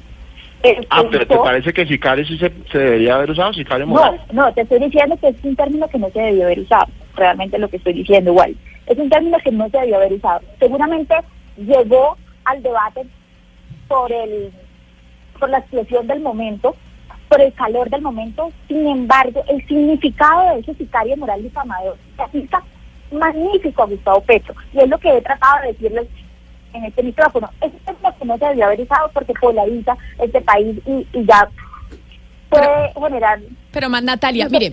[0.63, 3.53] Eh, Ah, pero ¿te parece que sicario sí se, se debería haber usado?
[3.53, 4.21] ¿Sicario no, moral?
[4.31, 6.87] no, te estoy diciendo que es un término que no se debió haber usado.
[7.15, 8.55] Realmente lo que estoy diciendo igual.
[8.87, 10.41] Es un término que no se debió haber usado.
[10.59, 11.15] Seguramente
[11.57, 13.05] llegó al debate
[13.87, 14.53] por el
[15.39, 16.75] por la explosión del momento,
[17.27, 18.51] por el calor del momento.
[18.67, 22.63] Sin embargo, el significado de ese sicario moral difamador aplica
[23.11, 24.55] magnífico a Gustavo Petro.
[24.73, 26.07] Y es lo que he tratado de decirles
[26.73, 27.49] en este micrófono.
[27.61, 31.49] Es término que no se debió haber usado porque polariza este país y, y ya
[32.49, 33.39] puede generar
[33.75, 34.71] Pero más Natalia, mire,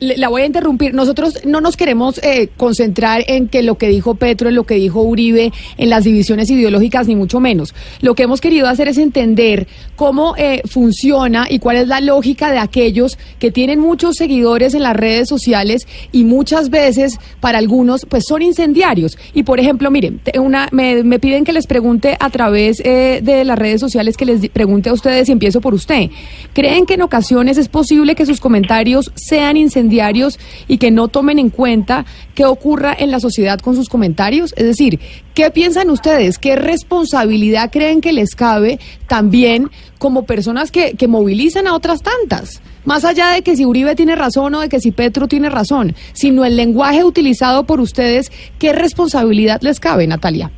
[0.00, 0.94] la voy a interrumpir.
[0.94, 4.76] Nosotros no nos queremos eh, concentrar en que lo que dijo Petro, en lo que
[4.76, 7.74] dijo Uribe, en las divisiones ideológicas, ni mucho menos.
[8.00, 12.50] Lo que hemos querido hacer es entender cómo eh, funciona y cuál es la lógica
[12.50, 18.06] de aquellos que tienen muchos seguidores en las redes sociales y muchas veces, para algunos,
[18.06, 19.18] pues son incendiarios.
[19.34, 23.44] Y por ejemplo, miren, una, me, me piden que les pregunte a través eh, de
[23.44, 26.08] las redes sociales, que les pregunte a ustedes y empiezo por usted.
[26.54, 31.38] ¿Creen que en ocasiones es posible que sus comentarios sean incendiarios y que no tomen
[31.38, 34.54] en cuenta qué ocurra en la sociedad con sus comentarios?
[34.56, 35.00] Es decir,
[35.34, 36.38] ¿qué piensan ustedes?
[36.38, 42.62] ¿Qué responsabilidad creen que les cabe también como personas que, que movilizan a otras tantas?
[42.84, 45.94] Más allá de que si Uribe tiene razón o de que si Petro tiene razón,
[46.12, 50.50] sino el lenguaje utilizado por ustedes, ¿qué responsabilidad les cabe, Natalia?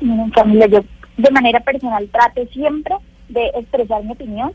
[0.00, 0.80] Miren, Camila, yo
[1.16, 2.94] de manera personal trato siempre
[3.28, 4.52] de expresar mi opinión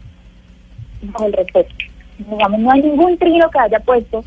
[1.04, 1.74] bajo el respeto.
[2.18, 4.24] Digamos, no hay ningún trino que haya puesto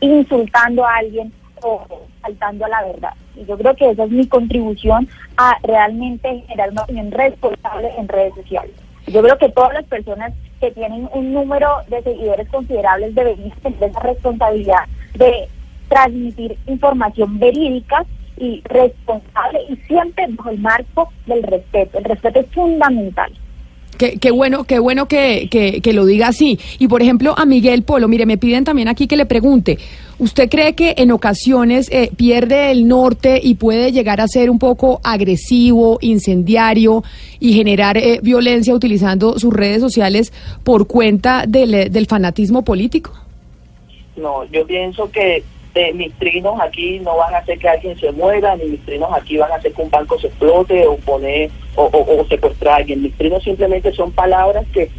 [0.00, 1.84] insultando a alguien o
[2.20, 3.12] faltando a la verdad.
[3.34, 8.08] Y yo creo que esa es mi contribución a realmente generar una opinión responsable en
[8.08, 8.72] redes sociales.
[9.06, 13.90] Yo creo que todas las personas que tienen un número de seguidores considerables deberían tener
[13.90, 15.48] esa responsabilidad de
[15.88, 18.04] transmitir información verídica
[18.36, 21.98] y responsable y siempre bajo el marco del respeto.
[21.98, 23.32] El respeto es fundamental.
[23.96, 26.58] Qué, qué, bueno, qué bueno que, que, que, lo diga así.
[26.78, 29.78] Y por ejemplo, a Miguel Polo, mire, me piden también aquí que le pregunte,
[30.18, 34.58] ¿usted cree que en ocasiones eh, pierde el norte y puede llegar a ser un
[34.58, 37.04] poco agresivo, incendiario
[37.40, 40.32] y generar eh, violencia utilizando sus redes sociales
[40.64, 43.12] por cuenta del, del fanatismo político?
[44.16, 45.44] No, yo pienso que
[45.76, 49.10] eh, mis trinos aquí no van a hacer que alguien se muera, ni mis trinos
[49.12, 52.74] aquí van a hacer que un banco se explote o poner o, o, o secuestrar
[52.74, 53.02] a alguien.
[53.02, 54.90] Mis trinos simplemente son palabras que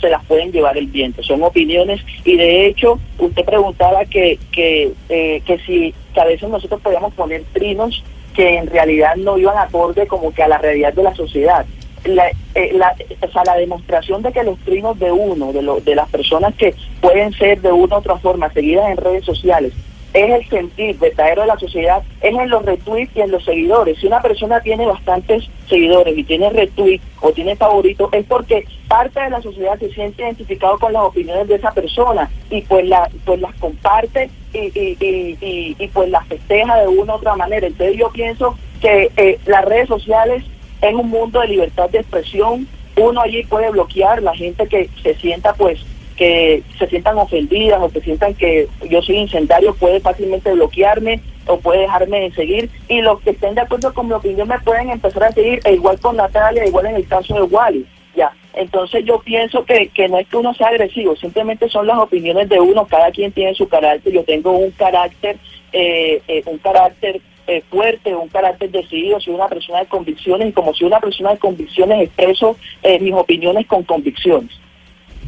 [0.00, 4.92] se las pueden llevar el viento, son opiniones y de hecho usted preguntaba que que,
[5.08, 9.56] eh, que si que a veces nosotros podíamos poner trinos que en realidad no iban
[9.56, 11.64] acorde como que a la realidad de la sociedad.
[12.04, 15.80] La, eh, la, o sea, la demostración de que los trinos de uno, de, lo,
[15.80, 19.72] de las personas que pueden ser de una u otra forma seguidas en redes sociales,
[20.16, 23.98] es el sentir verdadero de la sociedad, es en los retweets y en los seguidores.
[23.98, 29.20] Si una persona tiene bastantes seguidores y tiene retweets o tiene favoritos, es porque parte
[29.20, 33.10] de la sociedad se siente identificado con las opiniones de esa persona y pues, la,
[33.26, 37.66] pues las comparte y, y, y, pues las festeja de una u otra manera.
[37.66, 40.44] Entonces yo pienso que eh, las redes sociales
[40.80, 42.66] es un mundo de libertad de expresión.
[42.96, 45.84] Uno allí puede bloquear la gente que se sienta pues
[46.16, 51.58] que se sientan ofendidas o que sientan que yo soy incendiario puede fácilmente bloquearme o
[51.58, 54.90] puede dejarme de seguir y los que estén de acuerdo con mi opinión me pueden
[54.90, 57.86] empezar a seguir e igual con Natalia, igual en el caso de Wally.
[58.16, 61.98] Ya, entonces yo pienso que, que no es que uno sea agresivo, simplemente son las
[61.98, 65.36] opiniones de uno, cada quien tiene su carácter, yo tengo un carácter,
[65.72, 70.52] eh, eh, un carácter eh, fuerte, un carácter decidido, soy una persona de convicciones y
[70.52, 74.50] como soy una persona de convicciones expreso eh, mis opiniones con convicciones.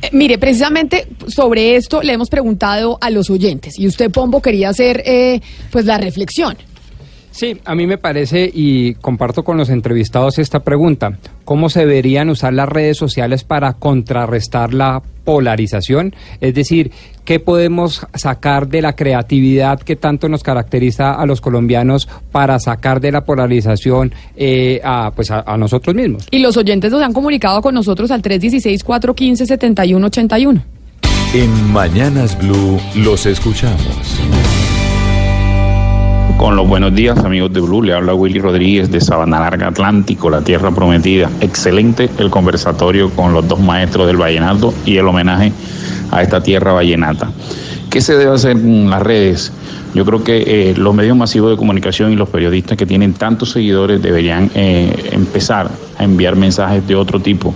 [0.02, 4.68] Eh, mire, precisamente sobre esto le hemos preguntado a los oyentes y usted, Pombo, quería
[4.68, 6.56] hacer eh, pues la reflexión.
[7.30, 11.18] Sí, a mí me parece y comparto con los entrevistados esta pregunta.
[11.44, 16.14] ¿Cómo se deberían usar las redes sociales para contrarrestar la polarización?
[16.40, 16.90] Es decir,
[17.24, 23.00] ¿qué podemos sacar de la creatividad que tanto nos caracteriza a los colombianos para sacar
[23.00, 26.26] de la polarización eh, a, pues a, a, nosotros mismos?
[26.30, 30.62] Y los oyentes nos han comunicado con nosotros al 316-415-7181.
[31.34, 34.18] En Mañanas Blue los escuchamos.
[36.38, 40.30] Con los buenos días, amigos de Blue, le habla Willy Rodríguez de Sabana Larga Atlántico,
[40.30, 41.28] la tierra prometida.
[41.40, 45.52] Excelente el conversatorio con los dos maestros del vallenato y el homenaje
[46.12, 47.28] a esta tierra vallenata.
[47.90, 49.52] ¿Qué se debe hacer en las redes?
[49.94, 53.50] Yo creo que eh, los medios masivos de comunicación y los periodistas que tienen tantos
[53.50, 57.52] seguidores deberían eh, empezar a enviar mensajes de otro tipo.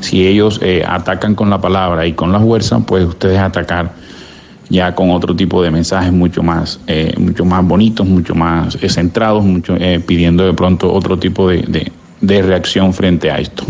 [0.00, 3.92] Si ellos eh, atacan con la palabra y con la fuerza, pues ustedes atacar
[4.68, 8.88] ya con otro tipo de mensajes mucho más, eh, mucho más bonitos, mucho más eh,
[8.88, 13.64] centrados, mucho, eh, pidiendo de pronto otro tipo de, de, de reacción frente a esto.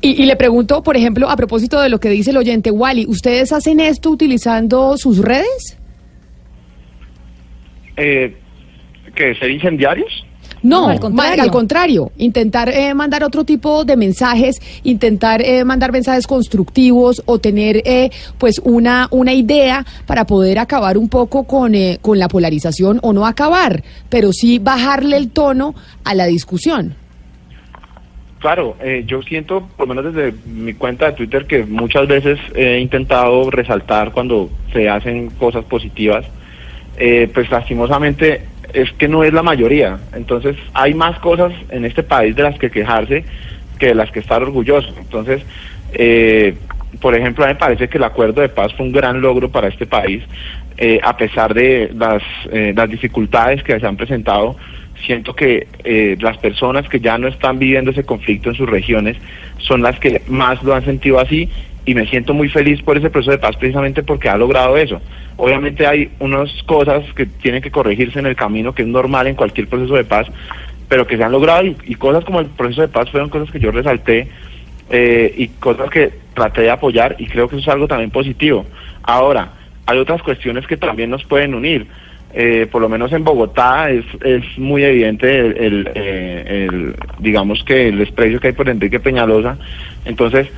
[0.00, 3.06] Y, y, le pregunto, por ejemplo, a propósito de lo que dice el oyente Wally,
[3.08, 5.78] ¿ustedes hacen esto utilizando sus redes?
[7.96, 8.36] Eh,
[9.14, 10.23] ¿Que ser incendiarios?
[10.64, 12.12] No, no, al contrario, al contrario.
[12.16, 18.10] Intentar eh, mandar otro tipo de mensajes, intentar eh, mandar mensajes constructivos o tener eh,
[18.38, 23.12] pues una, una idea para poder acabar un poco con, eh, con la polarización o
[23.12, 26.96] no acabar, pero sí bajarle el tono a la discusión.
[28.38, 32.38] Claro, eh, yo siento, por lo menos desde mi cuenta de Twitter, que muchas veces
[32.54, 36.26] he intentado resaltar cuando se hacen cosas positivas,
[36.96, 39.98] eh, pues lastimosamente es que no es la mayoría.
[40.12, 43.24] Entonces hay más cosas en este país de las que quejarse
[43.78, 44.92] que de las que estar orgulloso.
[44.98, 45.42] Entonces,
[45.92, 46.54] eh,
[47.00, 49.48] por ejemplo, a mí me parece que el acuerdo de paz fue un gran logro
[49.48, 50.22] para este país,
[50.76, 54.56] eh, a pesar de las, eh, las dificultades que se han presentado.
[55.04, 59.18] siento que eh, las personas que ya no están viviendo ese conflicto en sus regiones
[59.58, 61.50] son las que más lo han sentido así
[61.86, 65.00] y me siento muy feliz por ese proceso de paz precisamente porque ha logrado eso.
[65.36, 69.34] Obviamente hay unas cosas que tienen que corregirse en el camino, que es normal en
[69.34, 70.28] cualquier proceso de paz,
[70.88, 73.60] pero que se han logrado y, cosas como el proceso de paz fueron cosas que
[73.60, 74.28] yo resalté
[74.90, 78.64] eh, y cosas que traté de apoyar y creo que eso es algo también positivo.
[79.02, 79.52] Ahora,
[79.86, 81.86] hay otras cuestiones que también nos pueden unir.
[82.36, 87.98] Eh, por lo menos en Bogotá es, es muy evidente el, eh, digamos que el
[87.98, 89.56] desprecio que hay por Enrique Peñalosa.
[90.04, 90.48] Entonces,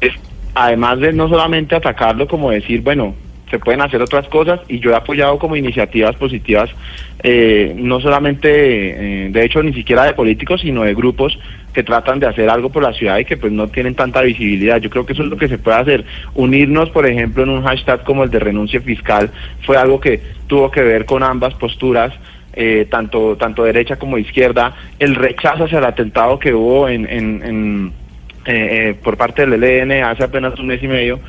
[0.00, 0.12] es,
[0.54, 3.14] además de no solamente atacarlo como decir, bueno,
[3.52, 6.70] se pueden hacer otras cosas y yo he apoyado como iniciativas positivas,
[7.22, 11.38] eh, no solamente, eh, de hecho, ni siquiera de políticos, sino de grupos
[11.74, 14.80] que tratan de hacer algo por la ciudad y que pues no tienen tanta visibilidad.
[14.80, 16.04] Yo creo que eso es lo que se puede hacer.
[16.34, 19.30] Unirnos, por ejemplo, en un hashtag como el de renuncia fiscal
[19.66, 22.12] fue algo que tuvo que ver con ambas posturas.
[22.54, 27.42] Eh, tanto tanto derecha como izquierda, el rechazo hacia el atentado que hubo en, en,
[27.42, 27.92] en
[28.46, 31.20] eh, eh, por parte del ELN hace apenas un mes y medio,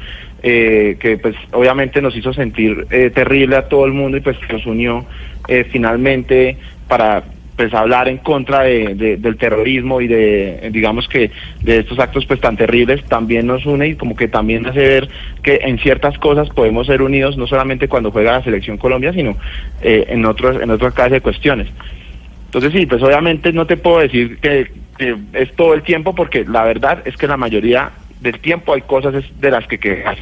[0.41, 4.37] eh, que pues obviamente nos hizo sentir eh, terrible a todo el mundo y pues
[4.51, 5.05] nos unió
[5.47, 6.57] eh, finalmente
[6.87, 7.23] para
[7.55, 11.29] pues hablar en contra de, de- del terrorismo y de digamos que
[11.61, 15.09] de estos actos pues tan terribles también nos une y como que también hace ver
[15.43, 19.37] que en ciertas cosas podemos ser unidos no solamente cuando juega la selección Colombia sino
[19.83, 21.67] eh, en otros en otras clases de cuestiones.
[22.45, 24.67] Entonces sí, pues obviamente no te puedo decir que,
[25.33, 27.91] es todo el tiempo porque la verdad es que la mayoría
[28.21, 30.17] del tiempo hay cosas de las que quejas.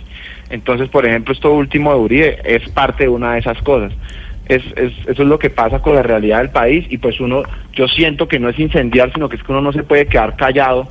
[0.49, 3.93] Entonces, por ejemplo, esto último de Uribe es parte de una de esas cosas.
[4.47, 7.43] Es, es, eso es lo que pasa con la realidad del país y pues uno,
[7.73, 10.35] yo siento que no es incendiar, sino que es que uno no se puede quedar
[10.35, 10.87] callado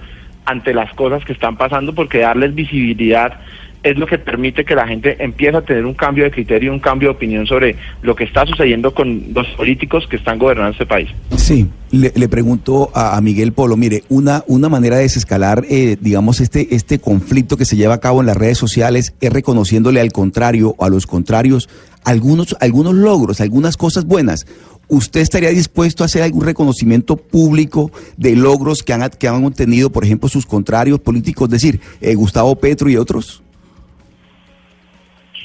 [0.46, 3.40] ante las cosas que están pasando porque darles visibilidad
[3.82, 6.80] es lo que permite que la gente empiece a tener un cambio de criterio, un
[6.80, 10.86] cambio de opinión sobre lo que está sucediendo con los políticos que están gobernando este
[10.86, 11.08] país.
[11.36, 16.40] Sí, le, pregunto a, a Miguel Polo, mire, una, una manera de desescalar, eh, digamos,
[16.40, 20.12] este, este conflicto que se lleva a cabo en las redes sociales es reconociéndole al
[20.12, 21.68] contrario o a los contrarios
[22.04, 24.46] algunos, algunos logros, algunas cosas buenas.
[24.88, 29.90] ¿Usted estaría dispuesto a hacer algún reconocimiento público de logros que han, que han obtenido,
[29.90, 33.39] por ejemplo, sus contrarios políticos, es decir, eh, Gustavo Petro y otros?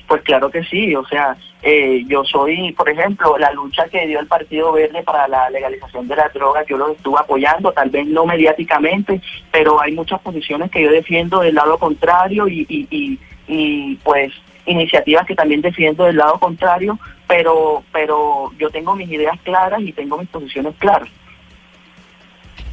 [0.08, 4.20] Pues claro que sí, o sea, eh, yo soy, por ejemplo, la lucha que dio
[4.20, 8.06] el Partido Verde para la legalización de las drogas, yo lo estuve apoyando, tal vez
[8.06, 9.20] no mediáticamente,
[9.52, 14.32] pero hay muchas posiciones que yo defiendo del lado contrario y, y, y, y, pues
[14.68, 19.92] iniciativas que también defiendo del lado contrario, pero, pero yo tengo mis ideas claras y
[19.92, 21.10] tengo mis posiciones claras.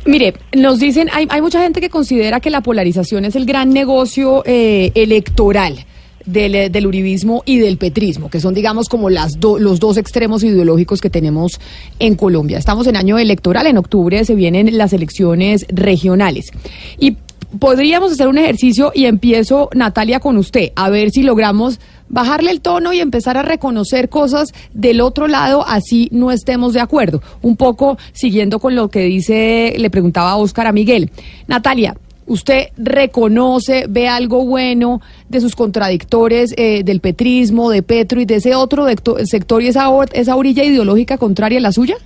[0.05, 3.71] Mire, nos dicen, hay, hay mucha gente que considera que la polarización es el gran
[3.71, 5.87] negocio eh, electoral
[6.27, 9.97] del, eh, del uribismo y del petrismo, que son, digamos, como las do- los dos
[9.97, 11.61] extremos ideológicos que tenemos
[11.99, 12.59] en Colombia.
[12.59, 16.51] Estamos en año electoral, en octubre se vienen las elecciones regionales.
[16.99, 17.17] Y
[17.59, 22.61] podríamos hacer un ejercicio y empiezo, Natalia, con usted, a ver si logramos bajarle el
[22.61, 27.23] tono y empezar a reconocer cosas del otro lado, así no estemos de acuerdo.
[27.41, 31.11] Un poco siguiendo con lo que dice, le preguntaba Óscar a Miguel.
[31.47, 31.97] Natalia,
[32.27, 38.37] ¿usted reconoce, ve algo bueno de sus contradictores eh, del petrismo, de Petro y de
[38.37, 38.87] ese otro
[39.25, 41.97] sector y esa, or- esa orilla ideológica contraria a la suya?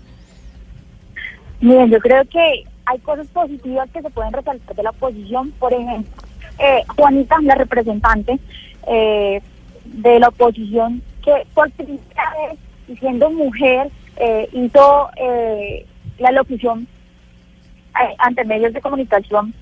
[1.60, 5.52] Miren, yo creo que hay cosas positivas que se pueden resaltar de la oposición.
[5.58, 6.12] Por ejemplo,
[6.58, 8.38] eh, Juanita, la representante
[8.88, 9.40] eh,
[9.84, 12.00] de la oposición, que por primera
[12.86, 15.84] vez, siendo mujer, eh, hizo eh,
[16.18, 16.86] la locución
[18.00, 19.52] eh, ante medios de comunicación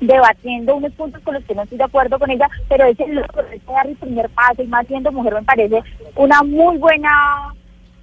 [0.00, 3.64] debatiendo unos puntos con los que no estoy de acuerdo con ella, pero ese ese
[3.72, 5.82] dar el primer paso y más siendo mujer me parece
[6.16, 7.52] una muy buena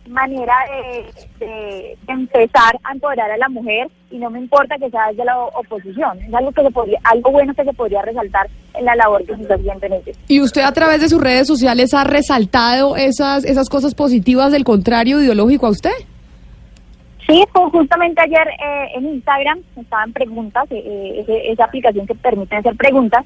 [0.09, 4.89] manera de, de- de empezar a empoderar a la mujer y no me importa que
[4.89, 8.47] sea desde la oposición, es algo que se podría, algo bueno que se podría resaltar
[8.73, 10.13] en la labor que se está haciendo en ese.
[10.29, 14.63] ¿Y usted a través de sus redes sociales ha resaltado esas, esas cosas positivas del
[14.63, 15.91] contrario ideológico a usted?
[17.27, 22.55] Sí, pues justamente ayer eh, en Instagram estaban preguntas, eh, eh, esa aplicación que permite
[22.55, 23.25] hacer preguntas,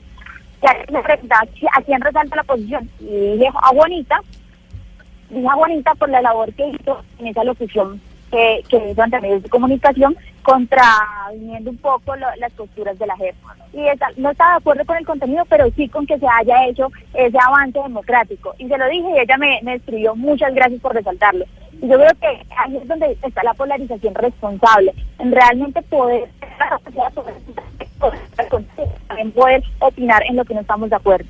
[0.62, 2.90] y ahí me preguntaba "¿Qui- a quién resalta la oposición.
[3.00, 4.20] Y dije a Juanita,
[5.30, 9.20] dije a Juanita por la labor que hizo en esa locución que, que hizo ante
[9.22, 13.36] medios de comunicación, contraviniendo un poco lo- las posturas de la JEP.
[13.74, 16.66] Y esa- no estaba de acuerdo con el contenido, pero sí con que se haya
[16.66, 18.56] hecho ese avance democrático.
[18.58, 21.46] Y se lo dije y ella me, me escribió muchas gracias por resaltarlo.
[21.82, 22.28] Yo creo que
[22.58, 26.30] ahí es donde está la polarización responsable, en realmente poder
[29.08, 31.28] también poder opinar en lo que no estamos de acuerdo.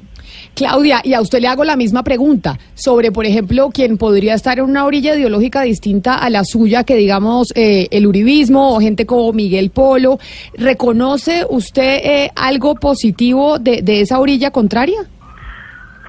[0.53, 4.59] Claudia, y a usted le hago la misma pregunta sobre, por ejemplo, quién podría estar
[4.59, 9.05] en una orilla ideológica distinta a la suya, que digamos eh, el uribismo o gente
[9.05, 10.19] como Miguel Polo.
[10.53, 14.99] ¿Reconoce usted eh, algo positivo de, de esa orilla contraria?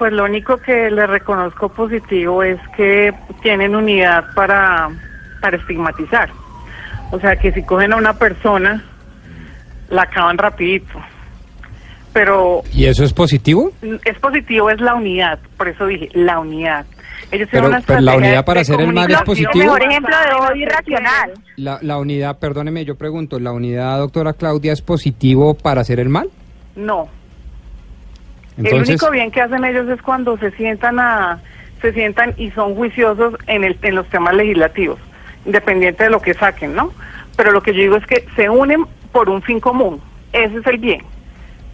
[0.03, 4.89] Pues lo único que le reconozco positivo es que tienen unidad para,
[5.39, 6.29] para estigmatizar.
[7.11, 8.83] O sea, que si cogen a una persona,
[9.87, 10.99] la acaban rapidito.
[12.11, 13.71] Pero ¿Y eso es positivo?
[14.03, 15.39] es positivo, es la unidad.
[15.55, 16.85] Por eso dije, la unidad.
[17.31, 19.63] Ellos Pero- tienen una pero la unidad para hacer el mal es positivo.
[19.63, 21.31] Mejor ejemplo de odio irracional.
[21.55, 26.09] La, la unidad, perdóneme, yo pregunto, ¿la unidad, doctora Claudia, es positivo para hacer el
[26.09, 26.29] mal?
[26.75, 27.07] No.
[28.57, 31.39] El único bien que hacen ellos es cuando se sientan a
[31.81, 34.99] se sientan y son juiciosos en el en los temas legislativos,
[35.45, 36.93] independiente de lo que saquen, ¿no?
[37.35, 39.99] Pero lo que yo digo es que se unen por un fin común.
[40.31, 41.01] Ese es el bien.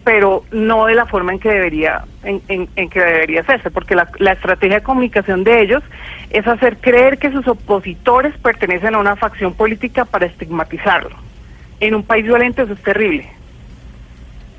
[0.02, 3.94] Pero no de la forma en que debería en, en- en que debería hacerse, porque
[3.94, 5.82] la, la estrategia de comunicación de ellos
[6.30, 11.14] es hacer creer que sus opositores pertenecen a una facción política para estigmatizarlo.
[11.80, 13.28] En un país violento eso es terrible.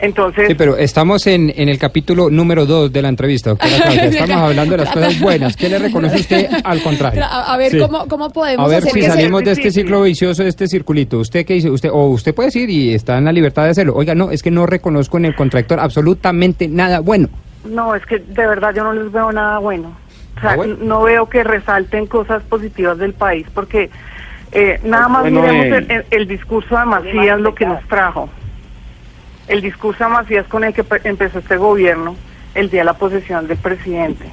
[0.01, 4.03] Entonces, sí, pero estamos en, en el capítulo número dos de la entrevista, doctora Claudia.
[4.05, 5.55] Estamos hablando de las cosas buenas.
[5.55, 7.23] ¿Qué le reconoce usted al contrario?
[7.23, 7.79] A, a ver, Sí.
[7.79, 11.19] ¿cómo, ¿cómo podemos A ver hacer si salimos de este ciclo vicioso, de este circulito.
[11.19, 11.69] ¿Usted qué dice?
[11.69, 13.93] Usted, o usted puede decir y está en la libertad de hacerlo.
[13.95, 17.29] Oiga, no, es que no reconozco en el contractor absolutamente nada bueno.
[17.63, 19.95] No, es que de verdad yo no les veo nada bueno.
[20.37, 20.77] O sea, Ah, bueno.
[20.81, 23.91] no veo que resalten cosas positivas del país, porque
[24.51, 27.87] eh, nada más Bueno, miremos eh, el, el- el discurso de Macías, lo que nos
[27.87, 28.27] trajo.
[29.51, 32.15] El discurso de Macías con el que pe- empezó este gobierno
[32.55, 34.29] el día de la posesión del presidente.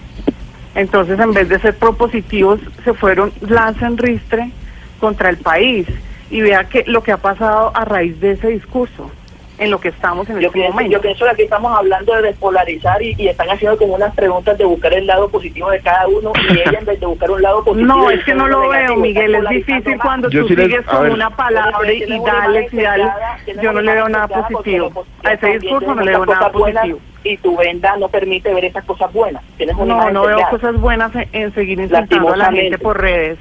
[0.76, 4.52] Entonces, en vez de ser propositivos, se fueron lanza ristre
[5.00, 5.88] contra el país.
[6.30, 9.10] Y vea que lo que ha pasado a raíz de ese discurso,
[9.58, 10.92] en lo que estamos en Yo este pienso, momento.
[10.92, 14.56] yo pienso que aquí estamos hablando de despolarizar y, y están haciendo como unas preguntas
[14.56, 17.42] de buscar el lado positivo de cada uno y ella en vez de buscar un
[17.42, 17.86] lado positivo.
[17.94, 19.34] No, y es que no lo veo, Miguel.
[19.34, 20.06] Es difícil más.
[20.06, 21.12] cuando Yo tú sí les- sigues con ver.
[21.12, 25.04] una palabra y dales y tienes Yo no le veo nada positivo.
[25.24, 26.98] A ese discurso no le veo nada positivo.
[27.24, 29.42] Y tu venda no permite ver esas cosas buenas.
[29.56, 33.00] Tienes una No, no veo cosas buenas en, en seguir insultando a la gente por
[33.00, 33.38] redes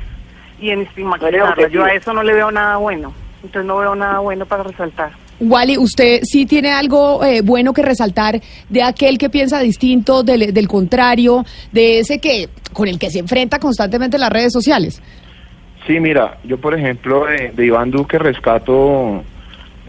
[0.59, 1.67] y en estigmatizarla.
[1.69, 3.13] Yo a eso no le veo nada bueno.
[3.43, 5.11] Entonces no veo nada bueno para resaltar.
[5.39, 10.53] Wally, ¿usted sí tiene algo eh, bueno que resaltar de aquel que piensa distinto, del,
[10.53, 15.01] del contrario, de ese que con el que se enfrenta constantemente en las redes sociales?
[15.85, 19.23] Sí, mira, yo por ejemplo de, de Iván Duque rescato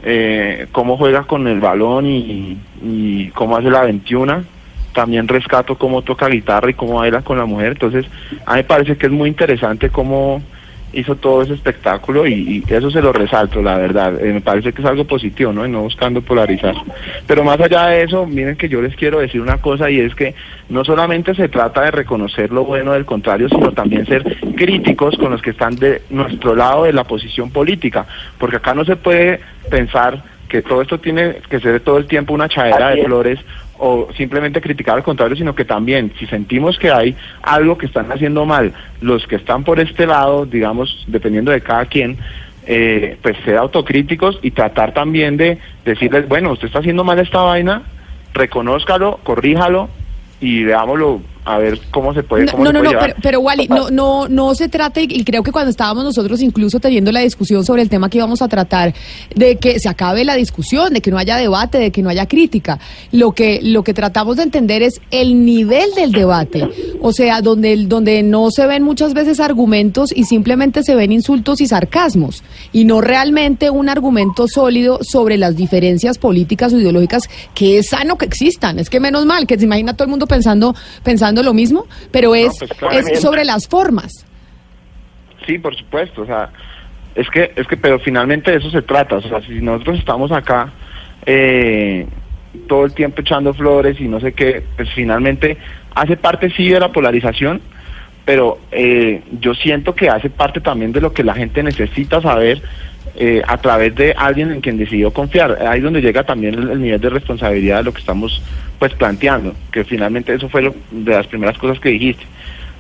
[0.03, 4.45] eh, cómo juega con el balón y, y cómo hace la 21.
[4.95, 7.73] También rescato cómo toca guitarra y cómo baila con la mujer.
[7.73, 8.07] Entonces,
[8.47, 10.43] a mí me parece que es muy interesante cómo
[10.93, 14.21] hizo todo ese espectáculo y, eso se lo resalto, la verdad.
[14.25, 15.67] Eh, me parece que es algo positivo, ¿no?
[15.67, 16.75] Y no buscando polarizar.
[17.27, 20.15] Pero más allá de eso, miren que yo les quiero decir una cosa y es
[20.15, 20.35] que
[20.69, 24.25] no solamente se trata de reconocer lo bueno del contrario, sino también ser
[24.57, 28.07] críticos con los que están de nuestro lado de la posición política,
[28.39, 32.35] porque acá no se puede pensar que todo esto tiene que ser todo el tiempo
[32.35, 33.07] una chaera Así de es.
[33.07, 33.41] flores
[33.79, 38.11] o simplemente criticar al contrario, sino que también si sentimos que hay algo que están
[38.11, 42.19] haciendo mal, los que están por este lado, digamos, dependiendo de cada quien,
[42.67, 47.41] eh, pues ser autocríticos y tratar también de decirles, bueno, usted está haciendo mal esta
[47.43, 47.83] vaina,
[48.35, 49.89] reconózcalo, corríjalo
[50.41, 53.15] y veámoslo a ver cómo se puede, No, cómo no, se no, puede no, pero,
[53.23, 57.13] pero Wally, no, no, no se trata, y creo que cuando estábamos nosotros incluso teniendo
[57.13, 58.95] la discusión sobre el tema que íbamos a tratar,
[59.35, 62.27] de que se acabe la discusión, de que no haya debate, de que no haya
[62.27, 62.79] crítica.
[63.13, 66.69] Lo que, lo que tratamos de entender es el nivel del debate.
[67.01, 71.61] O sea, donde, donde no se ven muchas veces argumentos y simplemente se ven insultos
[71.61, 72.43] y sarcasmos.
[72.73, 77.23] Y no realmente un argumento sólido sobre las diferencias políticas o ideológicas
[77.55, 78.79] que es sano que existan.
[78.79, 82.35] Es que menos mal, que se imagina todo el mundo pensando, pensando lo mismo, pero
[82.35, 84.25] es, pues, es sobre las formas.
[85.47, 86.51] Sí, por supuesto, o sea,
[87.15, 90.31] es que, es que, pero finalmente de eso se trata, o sea, si nosotros estamos
[90.31, 90.73] acá
[91.27, 92.07] eh,
[92.69, 95.57] todo el tiempo echando flores y no sé qué, pues finalmente
[95.95, 97.61] hace parte sí de la polarización,
[98.25, 102.63] pero eh, yo siento que hace parte también de lo que la gente necesita saber
[103.17, 105.59] eh, a través de alguien en quien decidió confiar.
[105.67, 108.43] Ahí es donde llega también el, el nivel de responsabilidad de lo que estamos
[108.79, 112.25] pues planteando, que finalmente eso fue lo, de las primeras cosas que dijiste.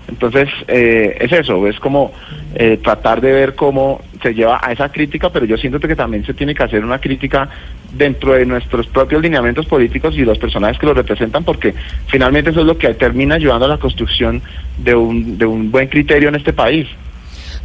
[0.08, 2.12] Entonces, eh, es eso, es como
[2.54, 6.24] eh, tratar de ver cómo se lleva a esa crítica, pero yo siento que también
[6.24, 7.48] se tiene que hacer una crítica
[7.92, 11.74] dentro de nuestros propios lineamientos políticos y los personajes que los representan, porque
[12.06, 14.42] finalmente eso es lo que termina ayudando a la construcción
[14.78, 16.88] de un, de un buen criterio en este país.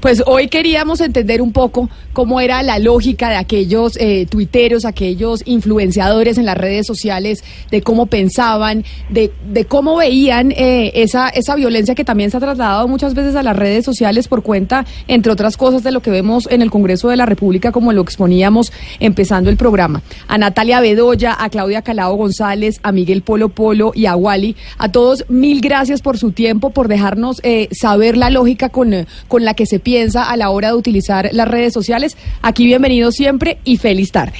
[0.03, 5.43] Pues hoy queríamos entender un poco cómo era la lógica de aquellos eh, tuiteros, aquellos
[5.45, 7.41] influenciadores en las redes sociales,
[7.71, 12.41] de cómo pensaban, de, de cómo veían eh, esa, esa violencia que también se ha
[12.41, 16.11] trasladado muchas veces a las redes sociales por cuenta, entre otras cosas, de lo que
[16.11, 20.01] vemos en el Congreso de la República, como lo exponíamos empezando el programa.
[20.27, 24.91] A Natalia Bedoya, a Claudia Calao González, a Miguel Polo Polo y a Wally, a
[24.91, 29.53] todos mil gracias por su tiempo, por dejarnos eh, saber la lógica con, con la
[29.53, 29.92] que se piensa
[30.29, 32.17] a la hora de utilizar las redes sociales.
[32.41, 34.37] Aquí bienvenidos siempre y feliz tarde.